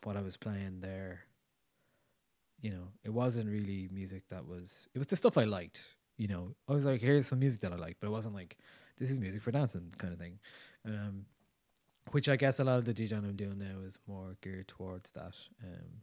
[0.04, 1.20] what I was playing there.
[2.60, 4.88] You know, it wasn't really music that was.
[4.94, 5.82] It was the stuff I liked.
[6.16, 8.56] You know, I was like, here's some music that I like, but it wasn't like
[8.98, 10.38] this is music for dancing kind of thing.
[10.86, 11.26] Um,
[12.10, 15.12] which I guess a lot of the DJing I'm doing now is more geared towards
[15.12, 15.34] that.
[15.62, 16.02] Um,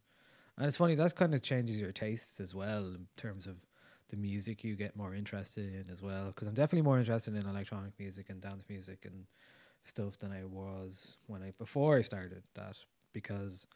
[0.57, 3.55] and it's funny that kind of changes your tastes as well in terms of
[4.09, 6.27] the music you get more interested in as well.
[6.27, 9.25] Because I'm definitely more interested in electronic music and dance music and
[9.83, 12.77] stuff than I was when I before I started that.
[13.13, 13.67] Because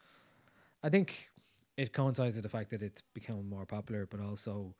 [0.82, 1.30] I think
[1.76, 4.74] it coincides with the fact that it's become more popular, but also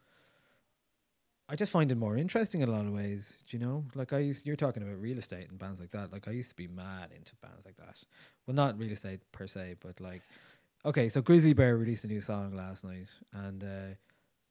[1.48, 3.38] I just find it more interesting in a lot of ways.
[3.48, 3.84] Do you know?
[3.94, 6.10] Like I used, you're talking about real estate and bands like that.
[6.10, 7.96] Like I used to be mad into bands like that.
[8.46, 10.22] Well, not real estate per se, but like,
[10.86, 13.94] okay, so Grizzly Bear released a new song last night, and uh,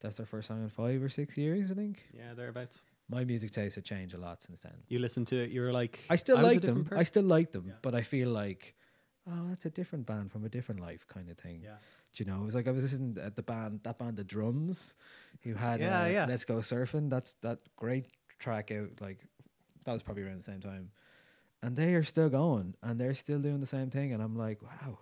[0.03, 2.03] that's their first song in five or six years, I think.
[2.13, 2.83] yeah, thereabouts.
[3.09, 4.73] My music taste had changed a lot since then.
[4.87, 5.49] You listened to it.
[5.49, 6.87] You were like, I still like them.
[6.95, 7.73] I still like them, Yeah.
[7.81, 8.75] but I feel like,
[9.27, 11.61] oh, that's a different band from a different life, kind of thing.
[11.63, 11.75] Yeah.
[12.15, 14.23] Do you know, it was like I was listening at the band, that band, the
[14.23, 14.95] Drums,
[15.41, 16.25] who had Yeah, uh, yeah.
[16.27, 18.05] "Let's Go Surfing." That's that great
[18.39, 19.01] track out.
[19.01, 19.19] Like
[19.83, 20.91] that was probably around the same time,
[21.63, 24.61] and they are still going, and they're still doing the same thing, and I'm like,
[24.61, 24.99] wow,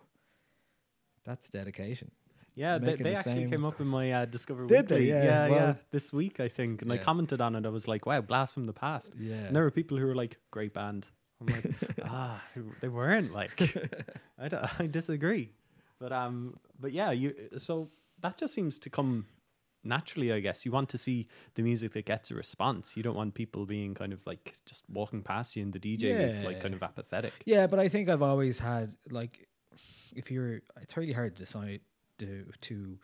[1.23, 2.11] that's dedication.
[2.55, 4.95] Yeah, they, they the actually same- came up in my uh, Discover Did they?
[4.95, 5.09] Weekly.
[5.09, 7.65] Yeah, yeah, yeah, well- This week, I think, and I commented on it.
[7.65, 10.15] I was like, "Wow, blast from the past." Yeah, And there were people who were
[10.15, 11.07] like, "Great band."
[11.39, 11.65] I'm like,
[12.05, 12.43] "Ah,
[12.81, 13.59] they weren't like."
[14.37, 15.51] I, don't- I disagree,
[15.99, 17.33] but um, but yeah, you.
[17.57, 17.89] So
[18.21, 19.25] that just seems to come
[19.83, 20.65] naturally, I guess.
[20.65, 22.95] You want to see the music that gets a response.
[22.97, 26.15] You don't want people being kind of like just walking past you in the DJ
[26.17, 27.33] booth, like kind of apathetic.
[27.45, 29.47] Yeah, but I think I've always had like,
[30.15, 31.79] if you're, it's really hard to decide
[32.21, 32.99] to to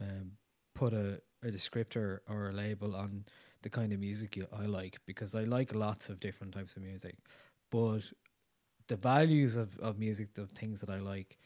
[0.00, 0.32] um,
[0.74, 3.24] put a, a descriptor or a label on
[3.62, 6.82] the kind of music you, I like because I like lots of different types of
[6.82, 7.16] music,
[7.70, 8.02] but
[8.88, 11.38] the values of of music, the things that I like,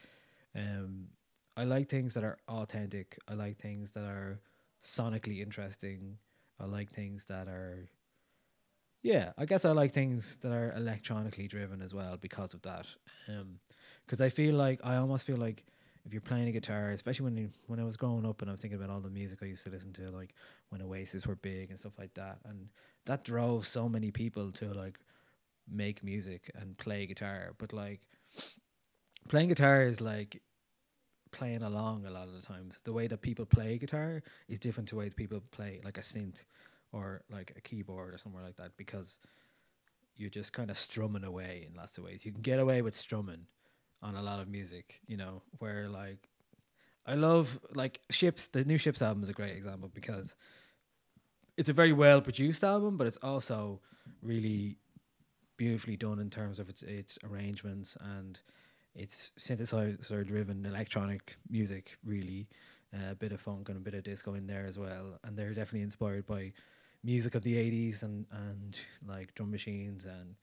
[0.54, 1.08] um,
[1.56, 3.18] I like things that are authentic.
[3.28, 4.40] I like things that are
[4.82, 6.18] sonically interesting.
[6.60, 7.88] I like things that are
[9.02, 12.86] yeah, I guess I like things that are electronically driven as well because of that.
[13.28, 13.60] Um,
[14.04, 15.64] because I feel like I almost feel like
[16.08, 18.52] if you're playing a guitar, especially when you, when I was growing up and I
[18.52, 20.32] was thinking about all the music I used to listen to, like
[20.70, 22.70] when Oasis were big and stuff like that, and
[23.04, 24.98] that drove so many people to like
[25.70, 27.52] make music and play guitar.
[27.58, 28.00] But like
[29.28, 30.40] playing guitar is like
[31.30, 32.80] playing along a lot of the times.
[32.84, 35.98] The way that people play guitar is different to the way that people play like
[35.98, 36.42] a synth
[36.90, 39.18] or like a keyboard or somewhere like that because
[40.16, 42.24] you're just kind of strumming away in lots of ways.
[42.24, 43.44] You can get away with strumming
[44.02, 46.28] on a lot of music, you know, where like
[47.06, 50.34] I love like Ships, the new Ships album is a great example because
[51.56, 53.80] it's a very well produced album, but it's also
[54.22, 54.76] really
[55.56, 58.40] beautifully done in terms of its its arrangements and
[58.94, 62.48] its synthesizer driven electronic music really.
[62.94, 65.18] Uh, a bit of funk and a bit of disco in there as well.
[65.22, 66.54] And they're definitely inspired by
[67.04, 70.36] music of the 80s and and like drum machines and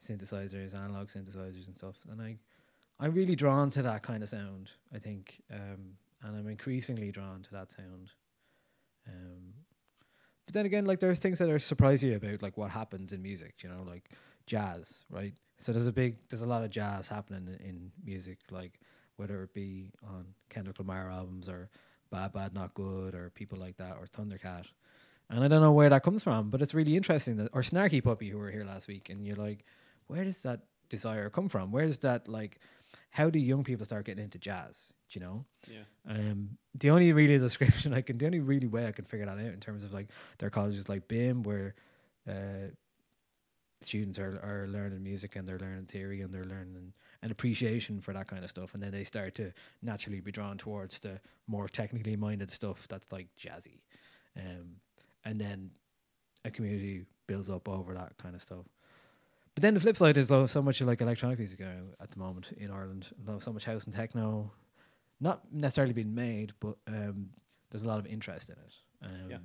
[0.00, 1.96] synthesizers analog synthesizers and stuff.
[2.10, 2.38] And i
[3.02, 7.42] i'm really drawn to that kind of sound i think um and i'm increasingly drawn
[7.42, 8.10] to that sound
[9.08, 9.52] um
[10.46, 13.12] but then again like there are things that are surprise you about like what happens
[13.12, 14.10] in music you know like
[14.46, 18.38] jazz right so there's a big there's a lot of jazz happening in, in music
[18.50, 18.80] like
[19.16, 21.68] whether it be on kendrick lamar albums or
[22.10, 24.66] bad bad not good or people like that or thundercat
[25.32, 28.04] and I don't know where that comes from, but it's really interesting that or Snarky
[28.04, 29.64] Puppy who were here last week, and you're like,
[30.06, 30.60] where does that
[30.90, 31.72] desire come from?
[31.72, 32.60] Where does that like?
[33.12, 34.92] How do young people start getting into jazz?
[35.10, 35.44] Do you know?
[35.68, 35.84] Yeah.
[36.08, 39.38] Um, the only really description I can, the only really way I can figure that
[39.38, 41.74] out in terms of like their colleges like BIMM, where
[42.28, 42.72] uh,
[43.82, 48.14] students are are learning music and they're learning theory and they're learning an appreciation for
[48.14, 51.68] that kind of stuff, and then they start to naturally be drawn towards the more
[51.68, 53.80] technically minded stuff that's like jazzy.
[54.36, 54.76] Um,
[55.24, 55.70] and then
[56.44, 58.64] a community builds up over that kind of stuff.
[59.54, 62.18] But then the flip side is though so much like electronic music uh, at the
[62.18, 64.50] moment in Ireland, though so much house and techno,
[65.20, 67.30] not necessarily being made, but um,
[67.70, 69.10] there's a lot of interest in it.
[69.10, 69.36] Um, Yeah.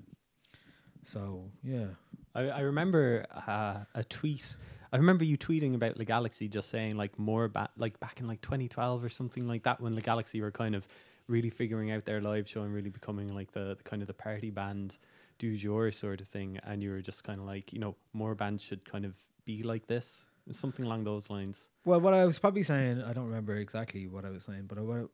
[1.04, 1.88] So yeah,
[2.36, 4.56] I, I remember uh, a tweet.
[4.92, 8.28] I remember you tweeting about Le Galaxie, just saying like more back, like back in
[8.28, 10.88] like 2012 or something like that, when Le Galaxie were kind of
[11.28, 14.14] really figuring out their live show and really becoming like the, the kind of the
[14.14, 14.98] party band
[15.40, 16.60] du jour sort of thing.
[16.64, 19.14] And you were just kind of like, you know, more bands should kind of
[19.46, 21.70] be like this, something along those lines.
[21.86, 24.78] Well, what I was probably saying, I don't remember exactly what I was saying, but
[24.78, 25.10] I, what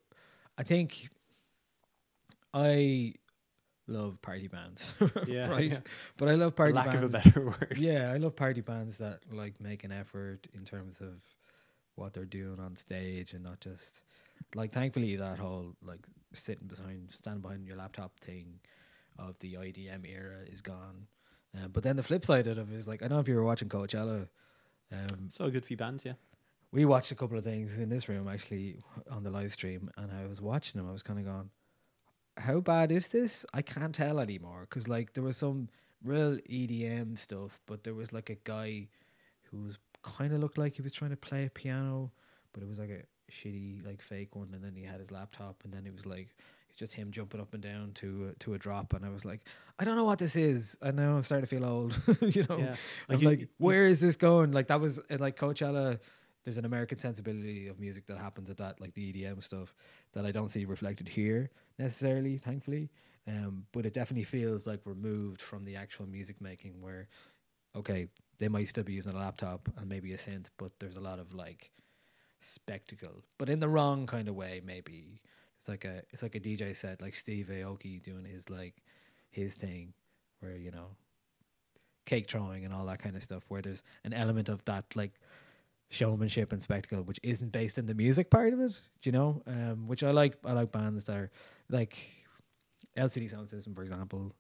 [0.57, 1.09] I think
[2.53, 3.13] I
[3.88, 4.93] love party bands,
[5.27, 5.71] Yeah, right?
[5.71, 5.79] yeah.
[6.17, 7.03] But I love party lack bands.
[7.05, 7.75] of a better word.
[7.77, 11.21] yeah, I love party bands that like make an effort in terms of
[11.95, 14.01] what they're doing on stage and not just
[14.55, 14.71] like.
[14.71, 15.99] Thankfully, that whole like
[16.33, 18.59] sitting behind, standing behind your laptop thing
[19.17, 21.08] of the IDM era is gone.
[21.56, 23.36] Um, but then the flip side of it is like I don't know if you
[23.36, 24.28] were watching Coachella.
[24.91, 26.13] Um, So good for bands, yeah.
[26.71, 30.12] we watched a couple of things in this room actually on the live stream, and
[30.12, 30.89] I was watching them.
[30.89, 31.49] I was kind of going,
[32.38, 33.45] "How bad is this?
[33.54, 35.69] I can't tell anymore." Because like there was some
[36.04, 38.88] real EDM stuff, but there was like a guy
[39.52, 42.12] who was kind of looked like he was trying to play a piano,
[42.52, 45.62] but it was like a shitty like fake one, and then he had his laptop,
[45.63, 46.36] and then it was like
[46.73, 49.23] it's just him jumping up and down to a, to a drop, and I was
[49.23, 49.41] like,
[49.77, 50.75] I don't know what this is.
[50.81, 52.57] I know I'm starting to feel old, you know.
[52.57, 52.75] Yeah.
[53.07, 54.51] I'm you- like, where is this going?
[54.51, 55.99] Like that was uh, like Coachella.
[56.43, 59.73] There's an American sensibility of music that happens at that, like the EDM stuff,
[60.13, 62.89] that I don't see reflected here necessarily, thankfully.
[63.27, 67.07] Um, but it definitely feels like removed from the actual music making, where
[67.75, 68.07] okay,
[68.39, 71.19] they might still be using a laptop and maybe a synth, but there's a lot
[71.19, 71.71] of like
[72.41, 74.59] spectacle, but in the wrong kind of way.
[74.65, 75.21] Maybe
[75.63, 78.84] it's like a it's like a DJ set, like Steve Aoki doing his like
[79.32, 79.93] his thing,
[80.41, 80.88] where you know
[82.06, 85.13] cake throwing and all that kind of stuff where there's an element of that like
[85.89, 89.41] showmanship and spectacle which isn't based in the music part of it do you know
[89.47, 91.32] um which i like i like bands that are
[91.69, 91.95] like
[92.97, 94.34] lcd sound system for example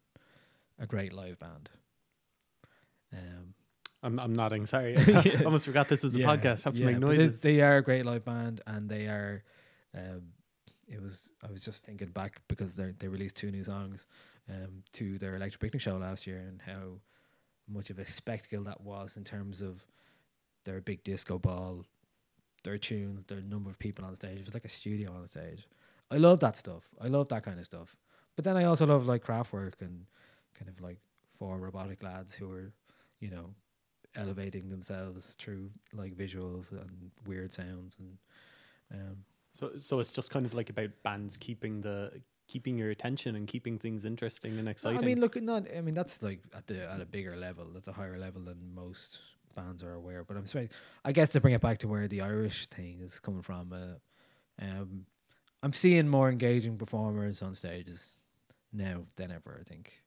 [0.77, 1.69] a great live band
[3.13, 3.53] um
[4.05, 4.65] I'm, I'm nodding.
[4.65, 4.97] Sorry.
[4.97, 6.65] I almost forgot this was a yeah, podcast.
[6.65, 7.39] I have to yeah, make but they- noises.
[7.39, 9.43] They, are a great live band, and they are.
[9.95, 10.23] Um,
[10.87, 11.31] it was.
[11.47, 14.05] I was just thinking back because they they released two new songs
[14.49, 16.99] um, to their electric picnic show last year and how
[17.67, 19.85] much of a spectacle that was in terms of
[20.65, 21.85] their big disco ball,
[22.63, 24.39] their tunes, their number of people on stage.
[24.39, 25.67] It was like a studio on stage.
[26.11, 26.89] I love that stuff.
[27.01, 27.95] I love that kind of stuff.
[28.35, 30.05] But then I also love like Kraftwerk and
[30.57, 30.97] kind of like
[31.37, 32.71] four robotic lads who are,
[33.19, 33.53] you know,
[34.15, 38.17] elevating themselves through like visuals and weird sounds and
[38.93, 39.17] um
[39.53, 42.11] So so it's just kind of like about bands keeping the
[42.47, 44.99] keeping your attention and keeping things interesting and No, exciting.
[44.99, 45.65] I mean, look, not.
[45.75, 47.65] I mean, that's like at the at a bigger level.
[47.73, 49.19] That's a higher level than most
[49.55, 50.23] bands are aware.
[50.23, 50.69] But I'm sorry.
[51.05, 53.73] I guess to bring it back to where the Irish thing is coming from.
[53.73, 55.05] Uh, um,
[55.61, 58.19] I'm seeing more engaging performers on stages
[58.73, 59.57] now than ever.
[59.59, 60.03] I think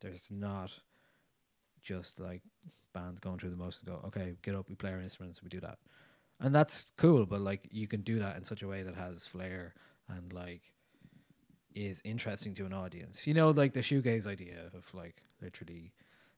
[0.00, 0.70] there's not
[1.82, 2.42] just like
[2.92, 3.82] bands going through the motions.
[3.84, 5.78] Go, okay, get up, we play our instruments, we do that,
[6.40, 7.26] and that's cool.
[7.26, 9.74] But like, you can do that in such a way that has flair
[10.08, 10.62] and like
[11.74, 13.26] is interesting to an audience.
[13.26, 15.92] You know, like the shoegaze idea of like literally,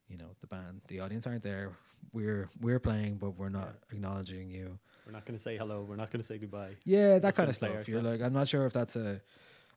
[0.08, 1.72] you know, the band, the audience aren't there.
[2.12, 4.78] We're we're playing, but we're not acknowledging you.
[5.06, 5.84] we're not going to say hello.
[5.88, 6.76] We're not going to say goodbye.
[6.84, 7.88] Yeah, that kind of stuff.
[7.88, 9.20] You're like, I'm not sure if that's a.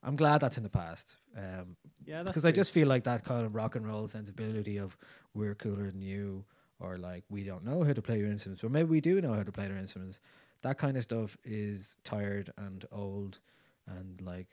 [0.06, 1.16] I'm glad that's in the past.
[1.38, 4.98] Um, Yeah, because I just feel like that kind of rock and roll sensibility of
[5.34, 6.44] we're cooler than you,
[6.84, 9.34] or like we don't know how to play your instruments, but maybe we do know
[9.34, 10.19] how to play their instruments.
[10.62, 13.39] That kind of stuff is tired and old,
[13.88, 14.48] and like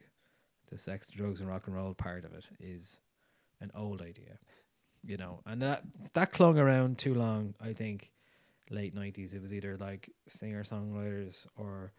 [0.68, 3.00] the sex, drugs, and rock and roll part of it is
[3.60, 4.38] an old idea,
[5.04, 5.40] you know.
[5.46, 5.82] And that
[6.14, 7.54] that clung around too long.
[7.60, 8.10] I think
[8.70, 11.92] late nineties, it was either like singer songwriters or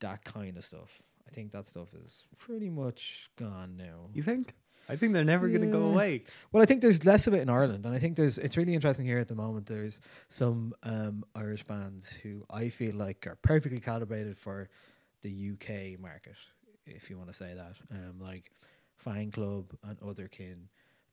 [0.00, 1.02] that kind of stuff.
[1.26, 4.10] I think that stuff is pretty much gone now.
[4.12, 4.54] You think?
[4.88, 6.24] I think they're never going to go away.
[6.50, 8.74] Well, I think there's less of it in Ireland, and I think there's it's really
[8.74, 9.66] interesting here at the moment.
[9.66, 14.68] There's some um, Irish bands who I feel like are perfectly calibrated for
[15.22, 16.36] the UK market,
[16.86, 17.76] if you want to say that.
[17.90, 18.50] Um, like
[19.04, 20.64] Fangclub and Otherkin,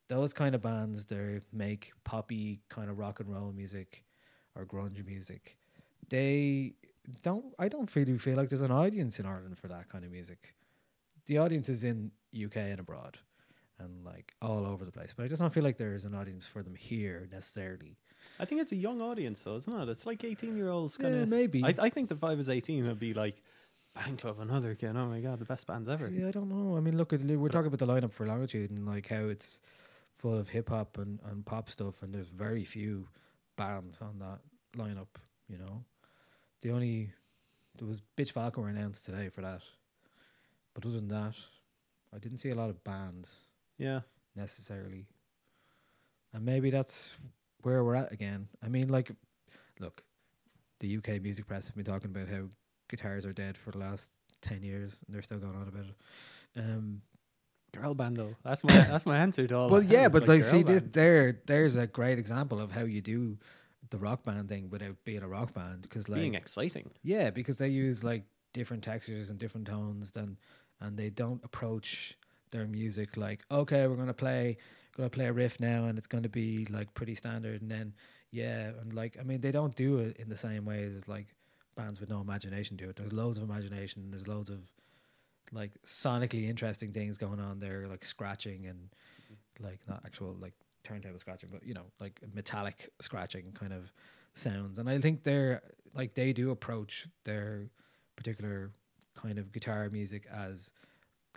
[0.08, 1.06] those kind of bands.
[1.06, 4.04] They make poppy kind of rock and roll music
[4.56, 5.58] or grunge music.
[6.10, 6.74] They
[7.22, 7.54] don't.
[7.60, 10.56] I don't really feel like there's an audience in Ireland for that kind of music.
[11.28, 13.20] The audience is in UK and abroad
[13.80, 15.14] and like all over the place.
[15.16, 17.98] But I just don't feel like there's an audience for them here necessarily.
[18.40, 19.90] I think it's a young audience, though, isn't it?
[19.90, 21.30] It's like 18 year olds kind Yeah, of.
[21.30, 21.64] maybe.
[21.64, 23.42] I, I think the five is 18 would be like
[23.98, 24.96] Fangclub, another kid.
[24.96, 26.10] Oh my God, the best bands ever.
[26.10, 26.78] Yeah, I don't know.
[26.78, 29.62] I mean, look, at we're talking about the lineup for Longitude and like how it's
[30.18, 33.08] full of hip hop and, and pop stuff, and there's very few
[33.56, 34.40] bands on that
[34.78, 35.08] lineup.
[35.48, 35.84] You know,
[36.62, 37.12] the only
[37.78, 39.62] there was Bitch Falcon were announced today for that,
[40.74, 41.36] but other than that,
[42.14, 43.46] I didn't see a lot of bands
[43.80, 44.02] Yeah.
[44.36, 45.08] necessarily.
[46.34, 47.16] And maybe that's
[47.64, 48.48] where we're at again.
[48.64, 49.12] I mean, like,
[49.80, 50.04] look,
[50.80, 52.44] the UK music press have been talking about how
[52.90, 54.12] guitars are dead for the last
[54.42, 56.60] ten years, and they're still going on about it.
[56.60, 57.02] Um,
[57.76, 58.36] Girl band, though.
[58.44, 61.42] That's my that's my answer to all well, yeah, but like, see, girl this there,
[61.46, 63.38] there's a great example of how you do
[63.92, 66.90] the rock band thing without being a rock band, because like, being exciting.
[67.04, 70.38] yeah, because they use like different textures and different tones than
[70.82, 72.18] and they don't approach
[72.52, 74.58] their music like, okay, we're gonna play
[74.98, 77.94] gonna play a riff now and it's gonna be like pretty standard and then
[78.32, 81.28] yeah, and like I mean they don't do it in the same way as like
[81.76, 82.96] bands with no imagination do it.
[82.96, 84.60] There's loads of imagination, there's loads of
[85.52, 88.90] like sonically interesting things going on there, like scratching and
[89.60, 93.92] like not actual like turntable scratching, but you know, like metallic scratching kind of
[94.34, 94.80] sounds.
[94.80, 95.62] And I think they're
[95.94, 97.70] like they do approach their
[98.16, 98.72] particular
[99.16, 100.72] kind of guitar music as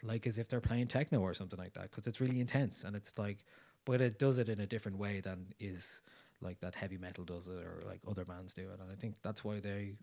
[0.03, 2.97] like as if they're playing techno or something like that because it's really intense and
[2.97, 3.45] it's like
[3.85, 6.03] but it does it in a different way than is
[6.41, 9.15] like that heavy metal does it or like other bands do it and i think
[9.23, 9.95] that's why they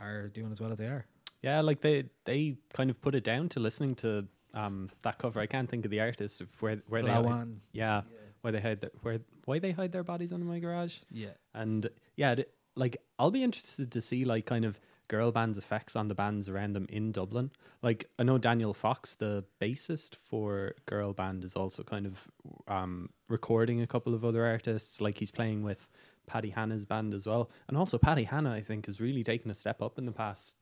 [0.00, 1.04] are doing as well as they are
[1.42, 5.40] Yeah, like they they kind of put it down to listening to um that cover.
[5.40, 7.58] I can't think of the artist of where where they Blawan.
[7.72, 8.02] yeah
[8.42, 10.96] where they hide their, where why they hide their bodies under my garage.
[11.10, 12.36] yeah And yeah,
[12.76, 14.78] like I'll be interested to see like kind of
[15.12, 17.50] girl bands' effects on the bands around them in Dublin.
[17.82, 22.28] Like I know Daniel Fox, the bassist for Girl Band, is also kind of
[22.66, 25.02] um, recording a couple of other artists.
[25.02, 25.86] Like he's playing with
[26.26, 29.54] Paddy Hanna's band as well, and also Paddy Hanna, I think, has really taken a
[29.54, 30.56] step up in the past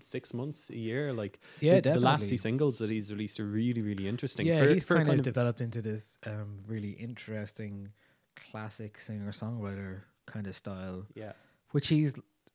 [0.00, 1.14] six months, a year.
[1.14, 4.44] Like Yeah, the, the last two singles that he's released are really, really interesting.
[4.46, 7.92] yeah For- he's for kind, kind of developed into this um really interesting
[8.36, 11.32] classic singer songwriter kind of style yeah,
[11.70, 12.12] which he's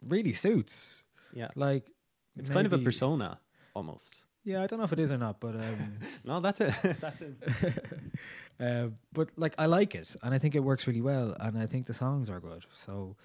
[0.08, 1.50] really suits yeah.
[1.56, 1.90] like
[2.38, 3.40] It's kind of a persona
[3.74, 4.26] almost.
[4.44, 6.74] yeah i don't know if it is or not but um No, that's it.
[7.02, 7.36] that's it.
[8.60, 11.66] uh, but like I like it, and I think it works really well, and I
[11.66, 12.66] think the songs are good.
[12.76, 13.16] So,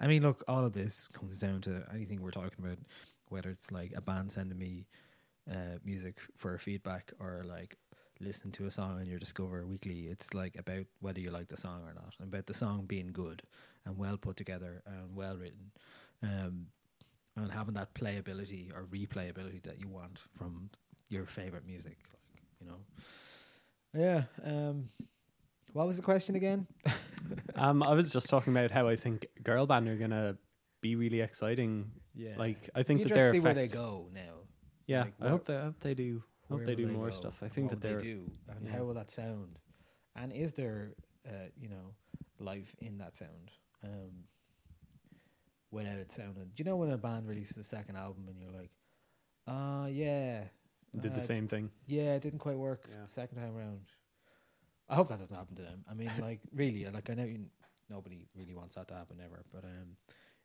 [0.00, 2.78] I mean, look, all of this comes down to anything we're talking about,
[3.28, 4.86] whether it's like a band sending me
[5.50, 7.76] uh, music for feedback or like
[8.20, 10.08] listening to a song on your Discover Weekly.
[10.12, 13.12] It's like about whether you like the song or not, and about the song being
[13.12, 13.42] good
[13.86, 15.70] and well put together and well written,
[16.22, 16.66] um,
[17.36, 20.70] and having that playability or replayability that you want from
[21.08, 21.98] your favorite music.
[22.34, 22.78] Like you know,
[23.94, 24.22] yeah.
[24.44, 24.88] Um,
[25.72, 26.66] what was the question again?
[27.54, 30.36] Um, I was just talking about how I think girl band are gonna
[30.80, 31.90] be really exciting.
[32.14, 34.40] Yeah, Like I think that their see where they go now.
[34.86, 36.22] Yeah, like, I hope they I hope they do.
[36.48, 37.14] I hope they do more go?
[37.14, 37.42] stuff.
[37.42, 38.72] I think what that they're they do, and yeah.
[38.76, 39.58] how will that sound?
[40.16, 40.94] And is there,
[41.28, 41.94] uh, you know,
[42.40, 43.52] life in that sound?
[43.84, 44.24] Um,
[45.70, 48.50] without it sounding, do you know when a band releases a second album and you're
[48.50, 48.70] like,
[49.46, 50.44] uh yeah,
[51.00, 51.70] did uh, the same thing.
[51.86, 53.02] Yeah, it didn't quite work Yeah.
[53.02, 53.80] the second time around.
[54.88, 55.84] I hope that doesn't happen to them.
[55.90, 57.46] I mean, like really, like I know you,
[57.88, 59.96] nobody really wants that to happen ever, but um,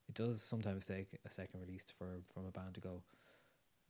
[0.07, 3.01] it does sometimes take a second release for from a band to go.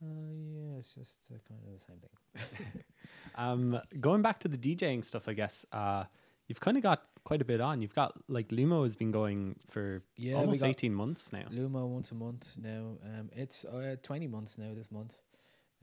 [0.02, 2.82] Uh, yeah, it's just uh, kind of the same thing.
[3.38, 6.04] Um, going back to the DJing stuff, I guess uh,
[6.46, 7.82] you've kind of got quite a bit on.
[7.82, 11.44] You've got like Lumo has been going for Yeah, almost eighteen months now.
[11.50, 12.98] Lumo once a month now.
[13.04, 15.16] Um, it's uh, twenty months now this month,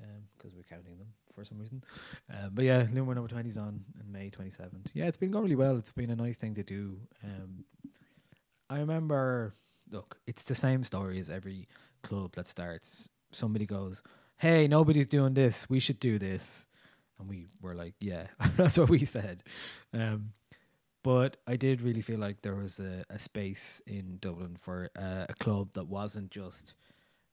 [0.02, 1.84] um, because we're counting them for some reason.
[2.32, 4.92] Uh, but yeah, Lumo number twenty is on in May twenty seventh.
[4.94, 5.78] Yeah, it's been going really well.
[5.78, 6.98] It's been a nice thing to do.
[7.24, 7.66] Um,
[8.70, 9.56] I remember.
[9.92, 11.68] Look, it's the same story as every
[12.02, 13.10] club that starts.
[13.32, 14.02] Somebody goes,
[14.38, 15.70] "Hey, nobody's doing this.
[15.70, 16.66] We should do this,"
[17.20, 19.44] and we were like, "Yeah, that's what we said."
[19.94, 20.32] Um,
[21.04, 25.26] but I did really feel like there was a, a space in Dublin for uh,
[25.28, 26.74] a club that wasn't just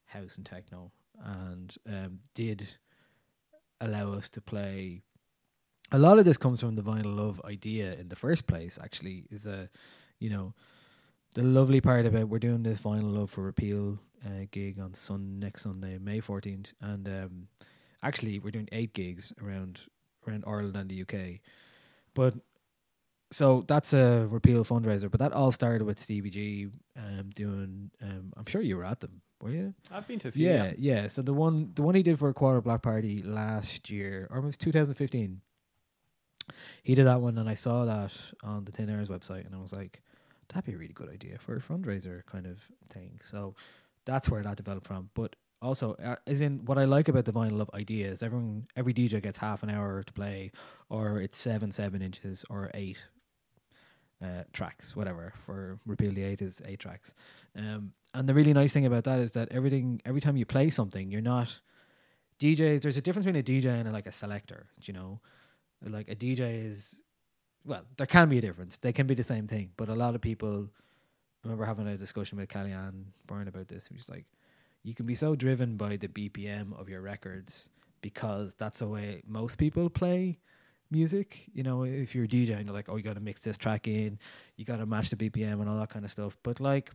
[0.07, 0.91] house and techno,
[1.23, 2.75] and um, did
[3.79, 5.01] allow us to play.
[5.93, 8.77] A lot of this comes from the vinyl love idea in the first place.
[8.81, 9.69] Actually, is a
[10.19, 10.53] you know
[11.33, 15.39] the lovely part about we're doing this vinyl love for repeal uh, gig on sun
[15.39, 17.47] next Sunday, May fourteenth, and um,
[18.03, 19.79] actually we're doing eight gigs around
[20.27, 21.39] around Ireland and the UK,
[22.13, 22.35] but
[23.31, 25.09] so that's a repeal fundraiser.
[25.09, 26.67] But that all started with Stevie G
[26.97, 27.91] um, doing.
[28.01, 29.73] Um, I'm sure you were at them, were you?
[29.91, 30.47] I've been to a few.
[30.47, 31.07] Yeah, yeah.
[31.07, 34.39] So the one the one he did for a Quarter Block Party last year, or
[34.39, 35.41] it was 2015.
[36.83, 38.11] He did that one, and I saw that
[38.43, 40.01] on the Tin Airs website, and I was like,
[40.49, 42.59] that'd be a really good idea for a fundraiser kind of
[42.89, 43.19] thing.
[43.23, 43.55] So
[44.05, 45.09] that's where that developed from.
[45.13, 48.93] But also, uh, as in what I like about the vinyl love ideas, everyone, every
[48.93, 50.51] DJ gets half an hour to play,
[50.89, 52.97] or it's seven seven inches or eight
[54.23, 55.33] uh, tracks, whatever.
[55.45, 57.13] For Repeal the Eight is eight tracks.
[57.55, 60.69] Um, and the really nice thing about that is that everything, every time you play
[60.69, 61.59] something, you're not
[62.39, 62.81] DJs.
[62.81, 64.67] There's a difference between a DJ and a, like a selector.
[64.81, 65.19] You know,
[65.83, 67.01] like a DJ is,
[67.65, 68.77] well, there can be a difference.
[68.77, 70.69] They can be the same thing, but a lot of people.
[71.43, 73.89] I remember having a discussion with Kellyanne Byrne about this.
[73.89, 74.25] Which is like,
[74.83, 77.69] you can be so driven by the BPM of your records
[78.01, 80.37] because that's the way most people play
[80.91, 81.49] music.
[81.53, 83.57] You know, if you're a DJ and you're like, oh, you got to mix this
[83.57, 84.19] track in,
[84.57, 86.37] you got to match the BPM and all that kind of stuff.
[86.43, 86.91] But like,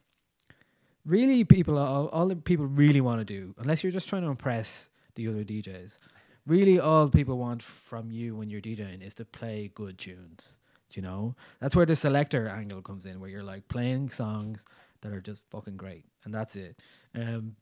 [1.04, 4.90] really, people, all, all people really want to do, unless you're just trying to impress
[5.14, 5.98] the other DJs,
[6.46, 10.58] really all people want from you when you're DJing is to play good tunes.
[10.92, 11.34] You know?
[11.60, 14.64] That's where the selector angle comes in, where you're like playing songs
[15.02, 16.80] that are just fucking great, and that's it.
[17.14, 17.56] Um,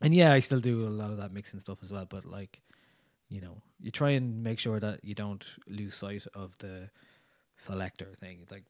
[0.00, 2.60] and yeah, I still do a lot of that mixing stuff as well, but like,
[3.28, 6.90] you know, you try and make sure that you don't lose sight of the
[7.56, 8.38] selector thing.
[8.42, 8.64] It's like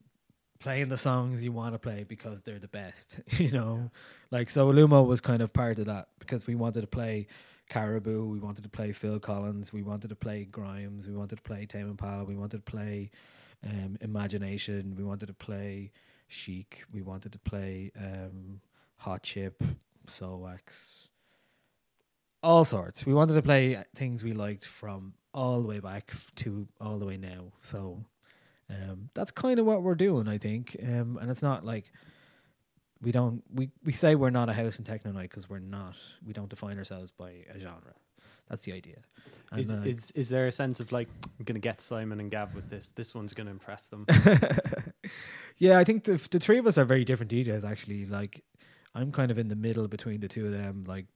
[0.59, 3.91] playing the songs you want to play because they're the best, you know.
[4.31, 7.27] Like so, Lumo was kind of part of that because we wanted to play
[7.69, 11.43] Caribou, we wanted to play Phil Collins, we wanted to play Grimes, we wanted to
[11.43, 13.11] play Tame Impala, we wanted to play
[13.65, 15.93] um, Imagination, we wanted to play
[16.29, 18.61] Chic, we wanted to play um,
[18.97, 19.63] Hot Chip,
[20.07, 21.08] Soulwax,
[22.43, 23.05] all sorts.
[23.07, 27.07] We wanted to play things we liked from all the way back to all the
[27.07, 27.53] way now.
[27.63, 28.05] So
[28.71, 30.77] um, that's kind of what we're doing, I think.
[30.83, 31.93] Um, and it's not like
[33.01, 35.95] we don't we we say we're not a house and techno night because we're not.
[36.27, 37.95] We don't define ourselves by a genre.
[38.49, 38.97] That's the idea.
[39.53, 41.09] And Is, is is there a sense of like
[41.39, 42.91] I'm gonna get Simon and Gav with this?
[42.91, 44.07] This one's gonna impress them.
[45.59, 47.69] yeah, I think the the three of us are very different DJs.
[47.69, 48.43] Actually, like
[48.95, 50.85] I'm kind of in the middle between the two of them.
[50.87, 51.07] Like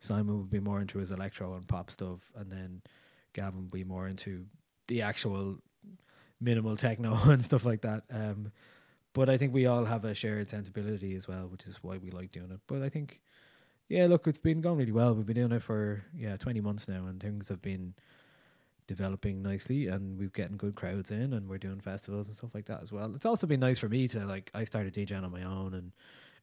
[0.00, 2.82] Simon would be more into his electro and pop stuff, and then
[3.32, 4.46] Gavin would be more into
[4.86, 5.58] the actual
[6.40, 8.04] minimal techno and stuff like that.
[8.10, 8.52] Um,
[9.12, 12.10] but I think we all have a shared sensibility as well, which is why we
[12.10, 12.60] like doing it.
[12.66, 13.20] But I think,
[13.88, 15.14] yeah, look, it's been going really well.
[15.14, 17.94] We've been doing it for yeah 20 months now, and things have been
[18.88, 22.64] developing nicely and we're getting good crowds in and we're doing festivals and stuff like
[22.64, 23.14] that as well.
[23.14, 25.92] It's also been nice for me to like I started DJing on my own and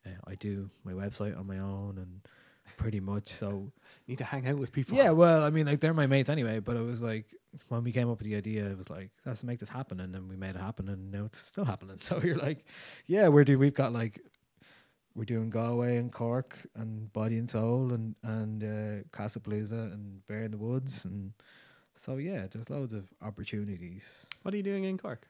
[0.06, 2.22] uh, I do my website on my own and
[2.78, 3.30] pretty much.
[3.30, 3.72] So
[4.08, 4.96] Need to hang out with people.
[4.96, 6.60] yeah, well, I mean, like they're my mates anyway.
[6.60, 7.34] But it was like
[7.70, 10.14] when we came up with the idea, it was like let's make this happen, and
[10.14, 11.98] then we made it happen, and now it's still happening.
[12.02, 12.66] So you're like,
[13.08, 14.22] yeah, we're do we've got like
[15.16, 20.44] we're doing Galway and Cork and Body and Soul and and uh, Casablanca and Bare
[20.44, 21.32] in the Woods and
[21.96, 24.26] so yeah, there's loads of opportunities.
[24.44, 25.28] What are you doing in Cork?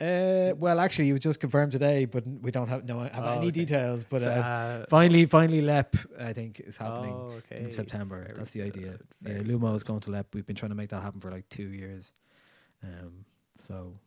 [0.00, 3.28] Uh, well, actually, it was just confirmed today, but we don't have no have Oh,
[3.38, 3.50] any okay.
[3.50, 4.04] details.
[4.04, 7.64] But So, uh, uh, finally, finally, Lep I think is happening Oh, okay.
[7.64, 8.22] in September.
[8.22, 8.92] Very That's the idea.
[8.92, 10.32] good, Yeah, very Lumo is going to Lep.
[10.34, 12.12] We've been trying to make that happen for like two years.
[12.84, 13.24] Um,
[13.56, 13.98] so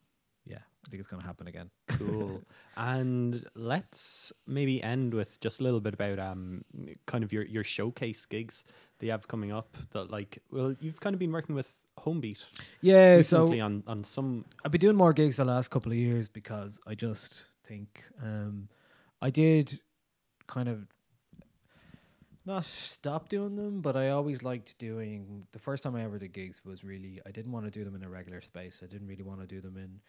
[0.86, 1.70] I think it's going to happen again.
[1.88, 2.42] cool.
[2.76, 6.64] and let's maybe end with just a little bit about um
[7.06, 8.64] kind of your your showcase gigs
[8.98, 9.76] that you have coming up.
[9.92, 12.44] That like, well, you've kind of been working with Homebeat
[12.80, 14.44] Yeah, so on on some.
[14.64, 18.68] I've been doing more gigs the last couple of years because I just think um,
[19.20, 19.80] I did
[20.46, 20.86] kind of
[22.44, 25.46] not stop doing them, but I always liked doing.
[25.52, 27.94] The first time I ever did gigs was really I didn't want to do them
[27.94, 28.80] in a regular space.
[28.82, 30.00] I didn't really want to do them in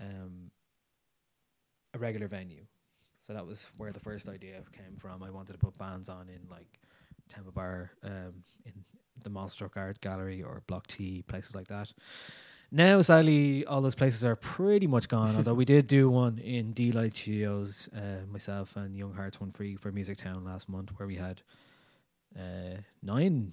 [0.00, 0.50] um,
[1.94, 2.64] a regular venue.
[3.20, 5.22] So that was where the first idea came from.
[5.22, 6.78] I wanted to put bands on in like
[7.28, 8.72] Temple Bar, um, in
[9.22, 11.92] the Monster Art Gallery or Block T, places like that.
[12.70, 15.34] Now, sadly, all those places are pretty much gone.
[15.36, 19.52] although we did do one in D Light Studios, uh, myself and Young Hearts Run
[19.52, 21.42] Free for Music Town last month, where we had
[22.36, 23.52] uh, nine,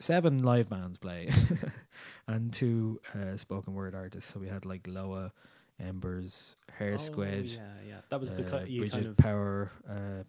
[0.00, 1.30] seven live bands play,
[2.26, 4.32] and two uh, spoken word artists.
[4.32, 5.32] So we had like Loa,
[5.80, 7.94] Embers, Hare Oh, Squead, yeah, yeah.
[8.10, 9.70] That was the uh, ki- you Bridget kind of Power.
[9.88, 10.22] Uh,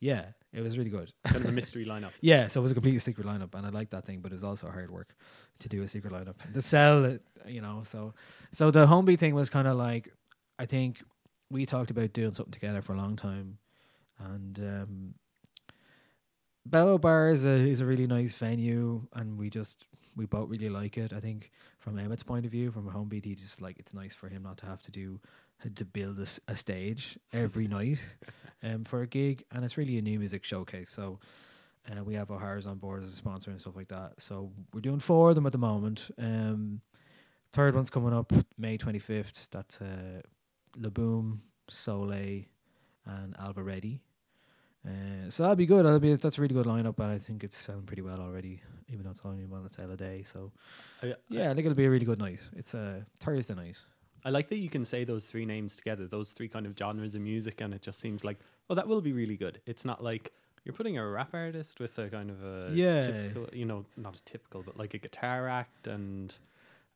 [0.00, 1.12] yeah, it was really good.
[1.24, 2.12] kind of a mystery lineup.
[2.20, 4.34] Yeah, so it was a completely secret lineup, and I liked that thing, but it
[4.36, 5.14] was also hard work
[5.58, 7.82] to do a secret lineup to sell it, you know.
[7.84, 8.14] So,
[8.52, 10.12] so the Homebeat thing was kind of like,
[10.58, 11.02] I think
[11.50, 13.58] we talked about doing something together for a long time,
[14.20, 15.14] and um,
[16.70, 20.68] Bello Bar is a is a really nice venue, and we just we both really
[20.68, 21.12] like it.
[21.12, 24.14] I think from Emmett's point of view, from a Homebeat, he just like it's nice
[24.14, 25.20] for him not to have to do
[25.74, 28.16] to build a stage every night
[28.62, 30.90] um, for a gig, and it's really a new music showcase.
[30.90, 31.20] So
[31.90, 34.20] uh, we have O'Hara's on board as a sponsor and stuff like that.
[34.20, 36.10] So we're doing four of them at the moment.
[36.18, 36.82] Um,
[37.52, 39.48] third one's coming up May twenty fifth.
[39.50, 40.20] That's uh,
[40.76, 42.44] Le Boom, Soleil,
[43.06, 44.02] and Ava Reddy.
[44.86, 45.84] Uh, so that'll be good.
[45.84, 48.60] That'll be that's a really good lineup, and I think it's selling pretty well already,
[48.88, 50.22] even though it's only one to sell a day.
[50.22, 50.52] So
[51.02, 52.40] I, yeah, I think it'll be a really good night.
[52.56, 53.76] It's a Thursday night.
[54.24, 57.14] I like that you can say those three names together, those three kind of genres
[57.14, 58.38] of music, and it just seems like,
[58.70, 59.60] oh, that will be really good.
[59.66, 60.32] It's not like
[60.64, 63.00] you're putting a rap artist with a kind of a Yeah.
[63.00, 66.34] typical, you know, not a typical, but like a guitar act and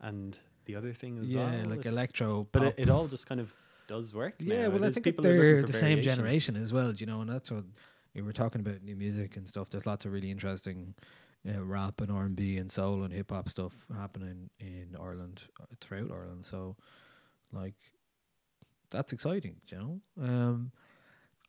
[0.01, 1.65] and the other thing as yeah, well.
[1.71, 2.47] like It's- electro.
[2.53, 3.53] but it, it all just kind of
[3.93, 4.35] does work.
[4.39, 4.71] Yeah, now.
[4.71, 7.51] well, It I think people they're the same generation as well, you know, and that's
[7.51, 7.65] what
[8.15, 9.69] we were talking about new music and stuff.
[9.71, 10.95] There's lots of really interesting
[11.49, 15.43] uh, rap and R and B and soul and hip hop stuff happening in Ireland
[15.61, 16.45] uh, throughout Ireland.
[16.45, 16.77] So,
[17.53, 17.75] like,
[18.91, 20.01] that's exciting, you know.
[20.21, 20.73] Um,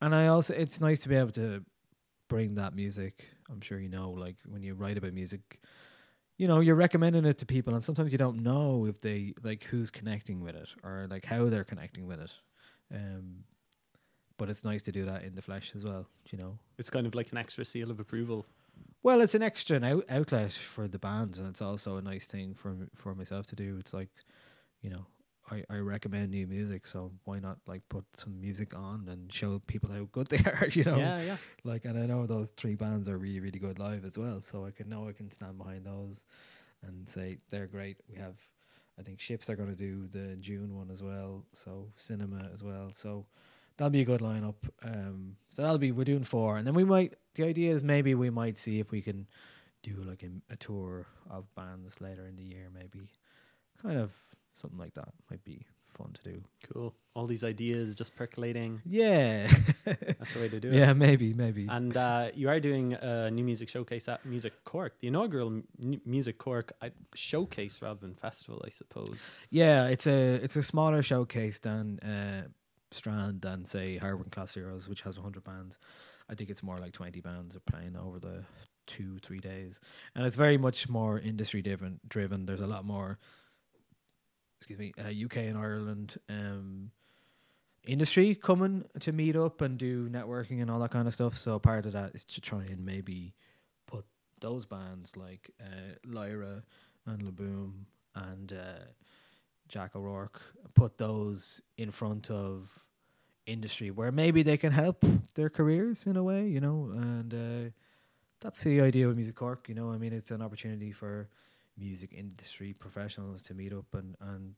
[0.01, 1.63] and I also, it's nice to be able to
[2.27, 3.25] bring that music.
[3.49, 5.61] I'm sure you know, like when you write about music,
[6.37, 9.63] you know, you're recommending it to people, and sometimes you don't know if they like
[9.65, 12.31] who's connecting with it or like how they're connecting with it.
[12.93, 13.43] Um,
[14.37, 16.57] but it's nice to do that in the flesh as well, you know.
[16.77, 18.45] It's kind of like an extra seal of approval.
[19.03, 22.55] Well, it's an extra out- outlet for the bands, and it's also a nice thing
[22.55, 23.77] for for myself to do.
[23.79, 24.09] It's like,
[24.81, 25.05] you know,
[25.53, 29.59] I, I recommend new music, so why not like put some music on and show
[29.67, 30.97] people how good they are, you know?
[30.97, 31.37] Yeah, yeah.
[31.63, 34.41] Like, and I know those three bands are really, really good live as well.
[34.41, 36.25] So I can know I can stand behind those
[36.81, 37.97] and say they're great.
[38.09, 38.35] We have,
[38.99, 41.45] I think, Ships are going to do the June one as well.
[41.53, 42.91] So Cinema as well.
[42.93, 43.25] So
[43.77, 44.55] that'll be a good lineup.
[44.83, 47.13] Um, so that'll be we're doing four, and then we might.
[47.35, 49.27] The idea is maybe we might see if we can
[49.81, 53.09] do like a, a tour of bands later in the year, maybe,
[53.81, 54.11] kind of
[54.53, 55.65] something like that might be
[55.97, 56.43] fun to do.
[56.73, 56.93] Cool.
[57.15, 58.81] All these ideas just percolating.
[58.85, 59.47] Yeah,
[59.85, 60.73] That's the way to do it.
[60.79, 61.67] yeah, maybe, maybe.
[61.69, 66.01] And uh, you are doing a new music showcase at Music Cork, the inaugural M-
[66.05, 69.31] Music Cork uh, showcase rather than festival, I suppose.
[69.51, 72.47] Yeah, it's a it's a smaller showcase than uh,
[72.91, 75.79] Strand than say Hard Working Class Heroes, which has hundred bands.
[76.29, 78.43] I think it's more like twenty bands are playing over the
[78.87, 79.79] two three days,
[80.15, 81.99] and it's very much more industry driven.
[82.07, 82.45] Driven.
[82.47, 83.19] There's a lot more.
[84.63, 86.91] Excuse me, uh, UK and Ireland um,
[87.83, 91.35] industry coming to meet up and do networking and all that kind of stuff.
[91.35, 93.33] So part of that is to try and maybe
[93.87, 94.05] put
[94.39, 96.63] those bands like uh, Lyra
[97.05, 98.85] and Le Boom and uh,
[99.67, 100.41] Jack O'Rourke,
[100.75, 102.85] put those in front of
[103.45, 105.03] industry where maybe they can help
[105.33, 107.69] their careers in a way, you know, and uh,
[108.39, 109.67] that's the idea with Music Cork.
[109.67, 111.27] You know, I mean, it's an opportunity for
[111.77, 114.55] music industry professionals to meet up and and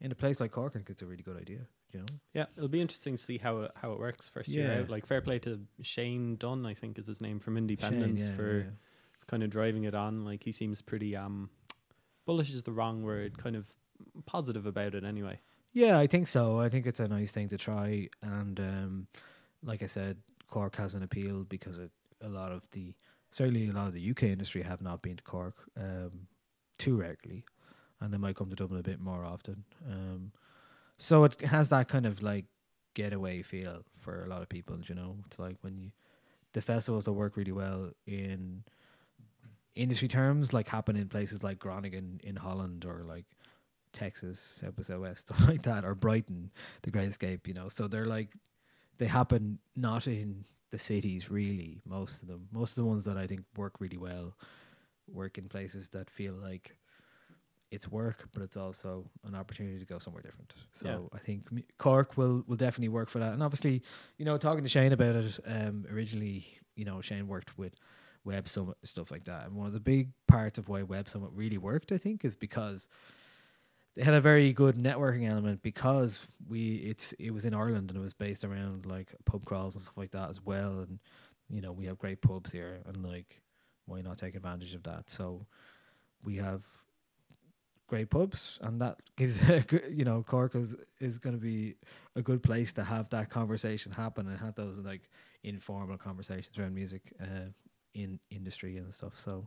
[0.00, 1.60] in a place like Cork, I think it's a really good idea.
[1.92, 4.80] You know, Yeah, it'll be interesting to see how it how it works first year
[4.80, 4.90] out.
[4.90, 8.36] Like fair play to Shane Dunn, I think is his name from Independence Shane, yeah,
[8.36, 8.70] for yeah.
[9.28, 10.24] kind of driving it on.
[10.24, 11.50] Like he seems pretty um
[12.26, 13.66] bullish is the wrong word, kind of
[14.26, 15.38] positive about it anyway.
[15.72, 16.58] Yeah, I think so.
[16.58, 19.06] I think it's a nice thing to try, and um,
[19.62, 20.18] like I said,
[20.50, 22.94] Cork has an appeal because it, a lot of the
[23.32, 26.28] certainly a lot of the UK industry have not been to Cork um,
[26.78, 27.44] too regularly,
[28.00, 29.64] and they might come to Dublin a bit more often.
[29.90, 30.32] Um,
[30.98, 32.44] so it has that kind of like
[32.94, 34.78] getaway feel for a lot of people.
[34.86, 35.90] You know, it's like when you
[36.52, 38.62] the festivals that work really well in
[39.74, 43.24] industry terms, like happen in places like Groningen in Holland or like
[43.92, 46.50] Texas, by Southwest, stuff like that, or Brighton,
[46.82, 47.68] the Great Escape, you know.
[47.68, 48.34] So they're like
[48.98, 52.48] they happen not in the cities really, most of them.
[52.50, 54.34] Most of the ones that I think work really well
[55.06, 56.76] work in places that feel like
[57.70, 60.52] it's work, but it's also an opportunity to go somewhere different.
[60.72, 61.18] So Yeah.
[61.18, 61.48] I think
[61.78, 63.32] Cork will will definitely work for that.
[63.32, 63.82] And obviously,
[64.18, 67.74] you know, talking to Shane about it, um, originally, you know, Shane worked with
[68.24, 69.46] Web Summit stuff like that.
[69.46, 72.34] And one of the big parts of why Web Summit really worked, I think, is
[72.34, 72.88] because
[73.94, 77.98] they had a very good networking element because we it's it was in Ireland and
[77.98, 80.80] it was based around like pub crawls and stuff like that as well.
[80.80, 80.98] And
[81.50, 83.42] you know, we have great pubs here and like
[83.86, 85.10] why not take advantage of that?
[85.10, 85.46] So
[86.24, 86.62] we have
[87.92, 89.42] great pubs and that gives
[89.90, 91.74] you know Cork is, is going to be
[92.16, 95.10] a good place to have that conversation happen and have those like
[95.44, 97.50] informal conversations around music uh,
[97.92, 99.46] in industry and stuff so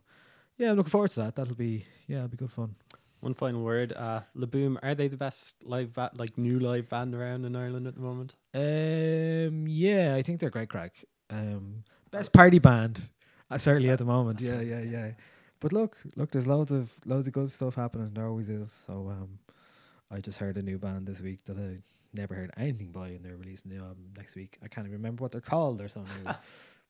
[0.59, 2.75] yeah I'm looking forward to that that'll be yeah it'll be good fun
[3.25, 6.87] One final word, uh Le Boom, are they the best live ba- like new live
[6.89, 8.35] band around in Ireland at the moment?
[8.53, 10.93] um yeah I think they're great crack.
[11.31, 13.09] Um best party band
[13.49, 14.41] uh, certainly at the moment.
[14.41, 15.11] Yeah yeah yeah.
[15.59, 18.11] But look look there's loads of loads of good stuff happening.
[18.13, 18.71] There always is.
[18.85, 19.39] So um
[20.11, 21.79] I just heard a new band this week that I
[22.13, 24.59] never heard anything by and they're releasing a new album next week.
[24.63, 26.27] I can't even remember what they're called or something.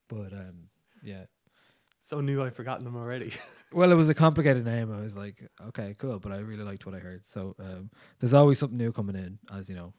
[0.10, 0.68] But um
[1.02, 1.28] yeah
[2.06, 3.34] So new I've forgotten them already.
[3.74, 4.90] Well, it was a complicated name.
[4.94, 7.26] I was like, okay, cool, but I really liked what I heard.
[7.26, 7.90] So um,
[8.20, 9.94] there's always something new coming in, as you know.